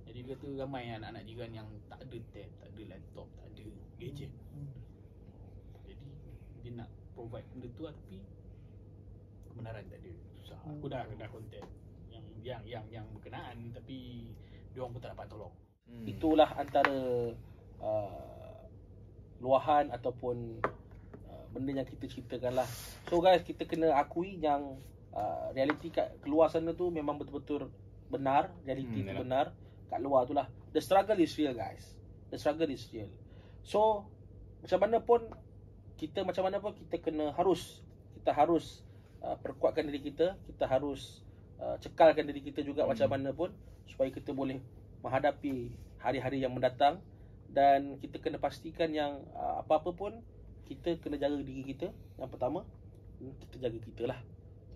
[0.03, 3.65] Jadi dia kata ramai anak-anak jiran yang tak ada tab, tak ada laptop, tak ada
[3.97, 4.31] gadget.
[6.63, 8.17] Dia nak provide benda tu lah tapi
[9.47, 10.11] kebenaran tak ada.
[10.41, 10.57] Susah.
[10.65, 11.67] Aku dah dah contact
[12.09, 14.27] yang yang yang yang berkenaan tapi
[14.73, 15.53] dia orang pun tak dapat tolong.
[15.85, 16.05] Hmm.
[16.07, 16.97] Itulah antara
[17.77, 18.57] uh,
[19.37, 20.63] luahan ataupun
[21.27, 22.69] uh, benda yang kita ceritakan lah.
[23.05, 24.79] So guys, kita kena akui yang
[25.13, 27.69] uh, realiti kat keluar sana tu memang betul-betul
[28.09, 29.21] benar, realiti Hmm, tu yalah.
[29.21, 29.45] benar
[29.91, 30.47] kat luar tu lah.
[30.73, 31.85] The struggle is real guys.
[32.33, 33.11] The struggle is real.
[33.61, 34.09] So
[34.63, 35.27] macam mana pun
[35.97, 37.81] kita macam mana pun kita kena harus
[38.17, 38.81] kita harus
[39.21, 41.21] uh, perkuatkan diri kita, kita harus
[41.59, 42.95] uh, cekalkan diri kita juga Hmm.
[42.95, 43.49] macam mana pun
[43.87, 44.59] supaya kita boleh
[45.03, 47.03] menghadapi hari-hari yang mendatang
[47.51, 50.11] dan kita kena pastikan yang uh, apa-apa pun
[50.65, 51.91] kita kena jaga diri kita.
[52.17, 52.63] Yang pertama
[53.19, 54.19] hmm, kita jaga kita lah.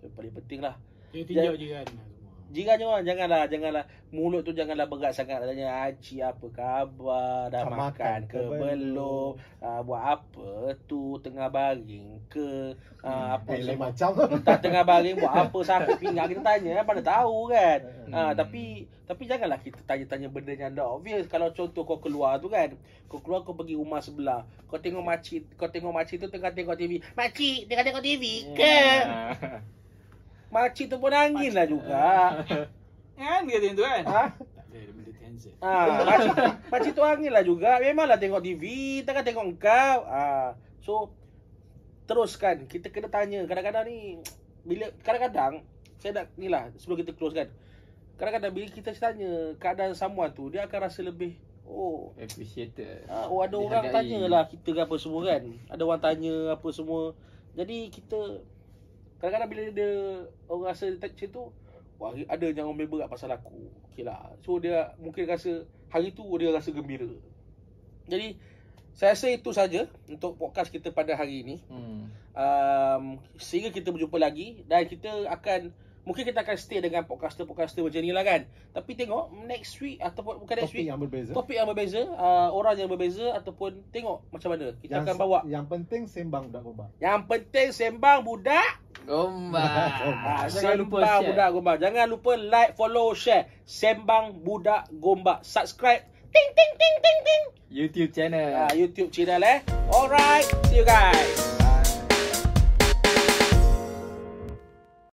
[0.04, 0.76] Yang paling penting lah.
[1.10, 2.17] Dia tinjau jiran lah
[2.48, 3.84] Jiran jangan janganlah janganlah.
[4.08, 5.44] Mulut tu janganlah berat sangat.
[5.44, 7.52] Tanya Aci apa khabar?
[7.52, 9.36] Dah Tak makan, makan ke belum?
[9.60, 10.48] uh, buat apa
[10.88, 11.20] tu?
[11.20, 12.72] Tengah baring ke?
[13.04, 14.16] Uh, apa Eh, macam.
[14.48, 15.58] tak tengah baring buat apa?
[15.60, 17.78] Sakit pinggang kita tanya mana tahu kan?
[18.08, 18.12] Hmm.
[18.16, 21.28] ha, tapi tapi janganlah kita tanya-tanya benda yang dah obvious.
[21.28, 22.72] Kalau contoh kau keluar tu kan?
[23.12, 24.48] Kau keluar kau pergi rumah sebelah.
[24.64, 28.24] Kau tengok makcik kau tengok makcik tu tengah tengok TV makcik tengah tengok TV
[28.56, 28.76] ke?
[29.08, 29.60] Ah.
[30.48, 32.04] Makcik tu pun angin lah juga
[33.18, 34.02] Kan dia kata tu kan?
[34.06, 34.24] ha?
[35.58, 36.30] Ah, makcik,
[36.70, 37.82] makcik tu angin lah juga.
[37.82, 38.62] Memanglah tengok TV,
[39.02, 39.98] tengah tengok kau.
[40.06, 41.10] Ah, so
[42.06, 42.70] teruskan.
[42.70, 43.42] Kita kena tanya.
[43.42, 44.22] Kadang-kadang ni
[44.62, 45.66] bila kadang-kadang
[45.98, 47.50] saya nak ni lah sebelum kita close kan.
[48.22, 51.34] Kadang-kadang bila kita tanya keadaan someone tu, dia akan rasa lebih
[51.66, 53.06] oh Appreciated.
[53.10, 53.94] Ah, oh ada orang Dihargai.
[54.14, 55.42] tanya lah kita ke apa semua kan.
[55.74, 57.18] Ada orang tanya apa semua.
[57.58, 58.46] Jadi kita
[59.18, 59.90] kadang-kadang bila dia
[60.46, 61.42] orang rasa macam tu,
[61.98, 63.70] wah ada yang orang member kat pasal aku.
[63.92, 64.34] Okey lah.
[64.46, 67.10] So dia mungkin rasa hari tu dia rasa gembira.
[68.08, 68.38] Jadi
[68.94, 71.56] saya rasa itu saja untuk podcast kita pada hari ini.
[71.70, 72.10] Hmm.
[72.38, 73.04] Um,
[73.38, 75.74] sehingga kita berjumpa lagi dan kita akan
[76.08, 78.48] mungkin kita akan stay dengan podcaster-podcaster macam ni lah kan.
[78.72, 81.30] Tapi tengok next week ataupun bukan next Topik week yang berbeza.
[81.36, 85.38] topik yang berbeza, uh, orang yang berbeza ataupun tengok macam mana kita yang, akan bawa.
[85.44, 86.88] Yang penting sembang budak gombak.
[86.96, 88.70] Yang penting sembang budak.
[89.04, 89.88] Gombak.
[90.28, 91.28] Ah, Jangan lupa sembang share.
[91.28, 91.76] budak gombak.
[91.78, 93.44] Jangan lupa like, follow, share.
[93.62, 95.44] Sembang budak gombak.
[95.44, 96.08] Subscribe.
[96.28, 97.42] Ting ting ting ting ting.
[97.68, 98.48] YouTube channel.
[98.54, 99.60] Ah, YouTube channel eh.
[99.92, 101.57] Alright, see you guys.